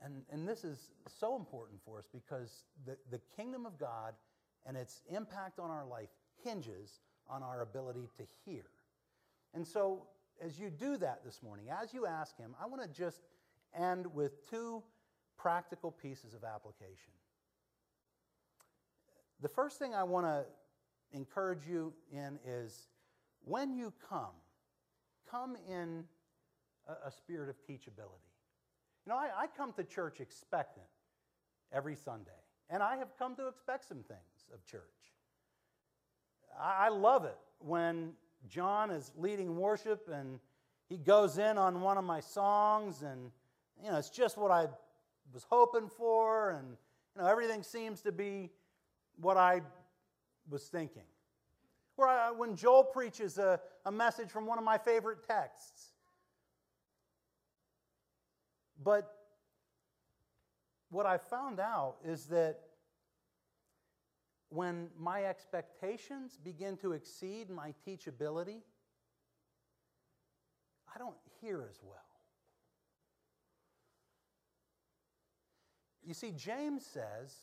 And, 0.05 0.23
and 0.31 0.47
this 0.47 0.63
is 0.63 0.91
so 1.09 1.37
important 1.37 1.81
for 1.85 1.99
us 1.99 2.07
because 2.13 2.65
the, 2.85 2.97
the 3.11 3.21
kingdom 3.35 3.67
of 3.67 3.79
God 3.79 4.15
and 4.67 4.77
its 4.77 5.03
impact 5.09 5.59
on 5.59 5.71
our 5.71 5.87
life 5.87 6.11
hinges 6.45 7.01
on 7.29 7.43
our 7.43 7.63
ability 7.63 8.09
to 8.19 8.25
hear. 8.45 8.65
And 9.55 9.67
so, 9.67 10.07
as 10.45 10.59
you 10.59 10.71
do 10.71 10.99
that 10.99 11.25
this 11.25 11.43
morning, 11.43 11.67
as 11.71 11.95
you 11.95 12.07
ask 12.07 12.37
Him, 12.37 12.55
I 12.63 12.67
want 12.67 12.83
to 12.83 12.89
just 12.89 13.23
end 13.75 14.07
with 14.07 14.49
two 14.51 14.83
practical 15.37 15.91
pieces 15.91 16.35
of 16.35 16.45
application. 16.45 17.13
The 19.41 19.49
first 19.49 19.79
thing 19.79 19.95
I 19.95 20.03
want 20.03 20.27
to 20.27 20.45
encourage 21.13 21.67
you 21.69 21.93
in 22.11 22.39
is 22.47 22.89
when 23.45 23.75
you 23.75 23.93
come, 24.09 24.35
come 25.31 25.57
in 25.69 26.05
a, 26.89 27.09
a 27.09 27.11
spirit 27.11 27.49
of 27.49 27.57
teachability. 27.63 28.33
You 29.05 29.11
know, 29.11 29.17
I, 29.17 29.29
I 29.37 29.47
come 29.57 29.73
to 29.75 29.85
church 29.85 30.21
expectant 30.21 30.87
every 31.73 31.97
Sunday, 31.97 32.31
and 32.71 32.83
I 32.83 32.97
have 32.97 33.17
come 33.19 33.37
to 33.37 33.49
expect 33.49 33.87
some 33.87 34.03
things 34.03 34.49
of 34.53 34.65
church. 34.65 34.81
I, 36.61 36.87
I 36.87 36.89
love 36.89 37.25
it 37.25 37.37
when 37.59 38.13
John 38.49 38.91
is 38.91 39.13
leading 39.17 39.57
worship 39.57 40.09
and 40.13 40.41
he 40.89 40.97
goes 40.97 41.39
in 41.39 41.59
on 41.59 41.81
one 41.81 41.99
of 41.99 42.05
my 42.05 42.21
songs, 42.21 43.03
and, 43.03 43.33
you 43.83 43.91
know, 43.91 43.97
it's 43.97 44.11
just 44.11 44.39
what 44.39 44.51
I 44.51 44.69
was 45.33 45.45
hoping 45.49 45.89
for, 45.89 46.51
and, 46.51 46.77
you 47.15 47.23
know, 47.23 47.29
everything 47.29 47.63
seems 47.63 48.01
to 48.03 48.13
be 48.13 48.51
what 49.21 49.37
I 49.37 49.63
was 50.49 50.65
thinking. 50.65 51.03
Or 51.97 52.09
I, 52.09 52.31
when 52.31 52.57
Joel 52.57 52.85
preaches 52.85 53.39
a, 53.39 53.61
a 53.85 53.93
message 53.93 54.31
from 54.31 54.47
one 54.47 54.59
of 54.59 54.65
my 54.65 54.79
favorite 54.79 55.27
texts, 55.27 55.93
but 58.83 59.13
what 60.91 61.07
I 61.07 61.19
found 61.19 61.59
out 61.59 61.97
is 62.05 62.27
that 62.27 62.61
when 64.51 64.89
my 64.99 65.25
expectations 65.25 66.39
begin 66.43 66.77
to 66.79 66.93
exceed 66.93 67.51
my 67.51 67.75
teachability, 67.87 68.61
I 70.95 70.99
don't 70.99 71.17
hear 71.41 71.67
as 71.69 71.81
well. 71.83 72.06
You 76.07 76.15
see, 76.15 76.31
James 76.31 76.87
says, 76.87 77.35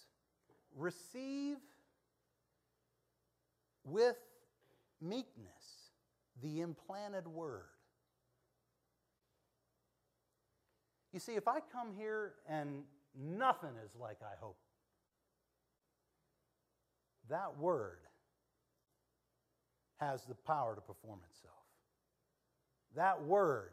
receive 0.76 1.58
with 3.84 4.16
meekness 5.02 5.92
the 6.42 6.62
implanted 6.62 7.28
word. 7.28 7.66
You 11.12 11.20
see, 11.20 11.34
if 11.34 11.48
I 11.48 11.60
come 11.72 11.92
here 11.96 12.36
and 12.48 12.84
nothing 13.22 13.70
is 13.86 13.96
like 14.00 14.18
I 14.24 14.40
hope, 14.40 14.58
that 17.30 17.58
word 17.60 18.00
has 19.98 20.24
the 20.24 20.36
power 20.36 20.74
to 20.74 20.82
perform 20.82 21.20
itself. 21.30 21.54
That 22.96 23.24
word 23.24 23.72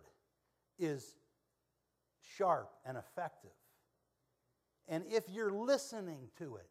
is 0.79 1.15
sharp 2.37 2.71
and 2.85 2.99
effective. 2.99 3.51
And 4.91 5.05
if 5.09 5.25
you're 5.31 5.53
listening 5.53 6.29
to 6.39 6.57
it, 6.57 6.67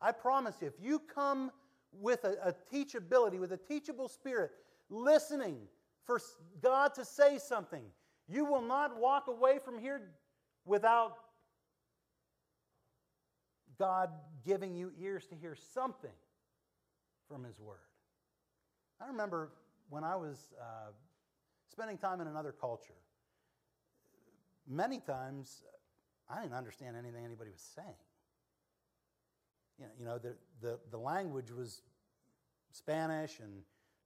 I 0.00 0.12
promise 0.12 0.56
you, 0.60 0.68
if 0.68 0.74
you 0.78 0.98
come 0.98 1.50
with 1.92 2.24
a, 2.24 2.36
a 2.44 2.54
teachability, 2.72 3.40
with 3.40 3.52
a 3.52 3.56
teachable 3.56 4.08
spirit, 4.08 4.50
listening 4.90 5.56
for 6.04 6.20
God 6.62 6.94
to 6.94 7.04
say 7.06 7.38
something, 7.38 7.82
you 8.28 8.44
will 8.44 8.60
not 8.60 9.00
walk 9.00 9.28
away 9.28 9.58
from 9.58 9.78
here 9.78 10.02
without 10.66 11.16
God 13.78 14.10
giving 14.44 14.74
you 14.74 14.92
ears 15.00 15.26
to 15.28 15.34
hear 15.34 15.56
something 15.72 16.10
from 17.28 17.44
His 17.44 17.58
Word. 17.58 17.78
I 19.00 19.06
remember 19.06 19.52
when 19.88 20.04
I 20.04 20.16
was 20.16 20.52
uh, 20.60 20.90
spending 21.70 21.96
time 21.96 22.20
in 22.20 22.26
another 22.26 22.52
culture, 22.52 22.94
many 24.68 25.00
times 25.00 25.64
I 26.28 26.40
didn't 26.40 26.54
understand 26.54 26.96
anything 26.96 27.24
anybody 27.24 27.50
was 27.50 27.60
saying. 27.74 27.88
You 29.78 29.84
know, 29.84 29.90
you 29.98 30.04
know 30.04 30.18
the, 30.18 30.34
the, 30.60 30.78
the 30.90 30.98
language 30.98 31.50
was 31.50 31.82
Spanish, 32.72 33.40
and 33.40 33.62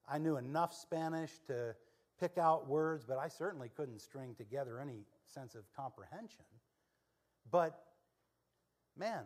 I 0.08 0.18
knew 0.18 0.36
enough 0.36 0.74
Spanish 0.74 1.32
to 1.46 1.74
pick 2.18 2.38
out 2.38 2.68
words, 2.68 3.04
but 3.06 3.18
I 3.18 3.28
certainly 3.28 3.70
couldn't 3.76 4.00
string 4.00 4.34
together 4.36 4.80
any 4.80 5.04
sense 5.26 5.54
of 5.54 5.62
comprehension. 5.76 6.44
But 7.50 7.78
man, 8.96 9.24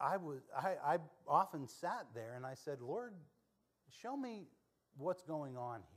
I, 0.00 0.16
was, 0.16 0.40
I, 0.56 0.74
I 0.84 0.98
often 1.28 1.68
sat 1.68 2.06
there 2.14 2.34
and 2.34 2.44
I 2.44 2.54
said, 2.54 2.80
Lord, 2.80 3.14
show 4.02 4.16
me 4.16 4.46
what's 4.96 5.22
going 5.22 5.56
on 5.56 5.76
here. 5.76 5.96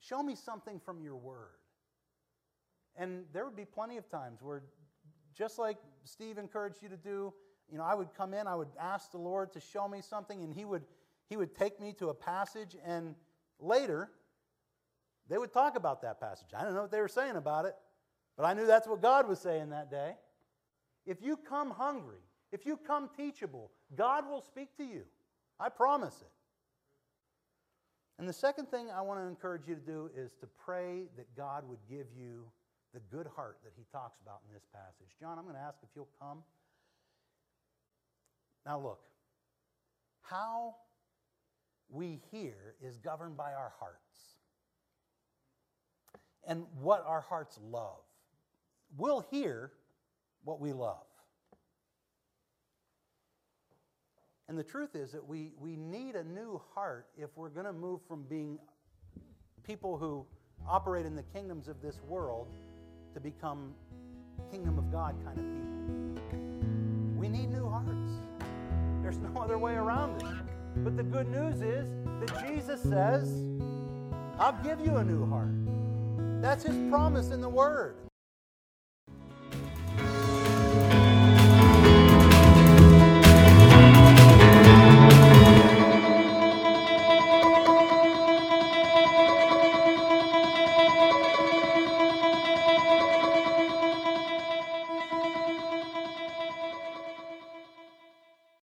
Show 0.00 0.22
me 0.22 0.34
something 0.34 0.80
from 0.80 1.00
your 1.00 1.16
word. 1.16 1.58
And 2.96 3.24
there 3.32 3.44
would 3.44 3.56
be 3.56 3.64
plenty 3.64 3.96
of 3.96 4.08
times 4.08 4.42
where, 4.42 4.62
just 5.34 5.58
like 5.58 5.78
Steve 6.04 6.38
encouraged 6.38 6.82
you 6.82 6.88
to 6.88 6.96
do, 6.96 7.32
you 7.70 7.78
know, 7.78 7.84
I 7.84 7.94
would 7.94 8.14
come 8.14 8.32
in, 8.32 8.46
I 8.46 8.54
would 8.54 8.68
ask 8.80 9.10
the 9.10 9.18
Lord 9.18 9.52
to 9.52 9.60
show 9.60 9.88
me 9.88 10.00
something, 10.00 10.42
and 10.42 10.54
He 10.54 10.64
would, 10.64 10.84
he 11.28 11.36
would 11.36 11.54
take 11.54 11.80
me 11.80 11.92
to 11.94 12.08
a 12.08 12.14
passage, 12.14 12.76
and 12.84 13.14
later, 13.58 14.10
they 15.28 15.38
would 15.38 15.52
talk 15.52 15.76
about 15.76 16.02
that 16.02 16.20
passage. 16.20 16.48
I 16.56 16.62
don't 16.62 16.74
know 16.74 16.82
what 16.82 16.92
they 16.92 17.00
were 17.00 17.08
saying 17.08 17.36
about 17.36 17.64
it, 17.64 17.74
but 18.36 18.44
I 18.44 18.54
knew 18.54 18.66
that's 18.66 18.86
what 18.86 19.02
God 19.02 19.28
was 19.28 19.40
saying 19.40 19.70
that 19.70 19.90
day. 19.90 20.14
If 21.04 21.22
you 21.22 21.36
come 21.36 21.70
hungry, 21.70 22.20
if 22.52 22.64
you 22.64 22.76
come 22.76 23.10
teachable, 23.16 23.70
God 23.94 24.28
will 24.28 24.40
speak 24.40 24.76
to 24.76 24.84
you. 24.84 25.02
I 25.58 25.68
promise 25.68 26.20
it. 26.20 26.30
And 28.18 28.28
the 28.28 28.32
second 28.32 28.70
thing 28.70 28.88
I 28.90 29.02
want 29.02 29.20
to 29.20 29.26
encourage 29.26 29.68
you 29.68 29.74
to 29.74 29.80
do 29.80 30.10
is 30.16 30.32
to 30.40 30.46
pray 30.46 31.04
that 31.16 31.36
God 31.36 31.68
would 31.68 31.80
give 31.88 32.06
you 32.16 32.44
the 32.94 33.00
good 33.14 33.26
heart 33.34 33.58
that 33.64 33.72
he 33.76 33.84
talks 33.92 34.18
about 34.22 34.40
in 34.46 34.54
this 34.54 34.64
passage. 34.72 35.14
John, 35.20 35.38
I'm 35.38 35.44
going 35.44 35.56
to 35.56 35.62
ask 35.62 35.78
if 35.82 35.88
you'll 35.94 36.08
come. 36.20 36.42
Now, 38.64 38.80
look, 38.80 39.00
how 40.22 40.76
we 41.88 42.20
hear 42.30 42.74
is 42.82 42.96
governed 42.98 43.36
by 43.36 43.52
our 43.52 43.72
hearts 43.78 44.36
and 46.46 46.64
what 46.80 47.04
our 47.06 47.20
hearts 47.20 47.58
love. 47.70 48.02
We'll 48.96 49.26
hear 49.30 49.72
what 50.44 50.60
we 50.60 50.72
love. 50.72 51.04
And 54.48 54.56
the 54.56 54.64
truth 54.64 54.94
is 54.94 55.10
that 55.12 55.26
we, 55.26 55.52
we 55.58 55.76
need 55.76 56.14
a 56.14 56.22
new 56.22 56.60
heart 56.74 57.08
if 57.16 57.30
we're 57.36 57.48
going 57.48 57.66
to 57.66 57.72
move 57.72 58.00
from 58.06 58.22
being 58.22 58.58
people 59.64 59.98
who 59.98 60.24
operate 60.68 61.04
in 61.04 61.16
the 61.16 61.24
kingdoms 61.24 61.66
of 61.66 61.82
this 61.82 62.00
world 62.06 62.48
to 63.16 63.20
become 63.20 63.72
kingdom 64.50 64.76
of 64.76 64.92
God 64.92 65.14
kind 65.24 65.38
of 65.38 66.30
people. 66.30 66.38
We 67.18 67.30
need 67.30 67.50
new 67.50 67.66
hearts. 67.66 68.12
There's 69.02 69.16
no 69.16 69.40
other 69.40 69.56
way 69.56 69.72
around 69.72 70.20
it. 70.20 70.28
But 70.84 70.98
the 70.98 71.02
good 71.02 71.26
news 71.26 71.62
is 71.62 71.88
that 72.04 72.46
Jesus 72.46 72.82
says, 72.82 73.42
I'll 74.38 74.62
give 74.62 74.80
you 74.84 74.96
a 74.96 75.04
new 75.04 75.26
heart. 75.30 76.42
That's 76.42 76.64
his 76.64 76.76
promise 76.90 77.30
in 77.30 77.40
the 77.40 77.48
Word. 77.48 77.96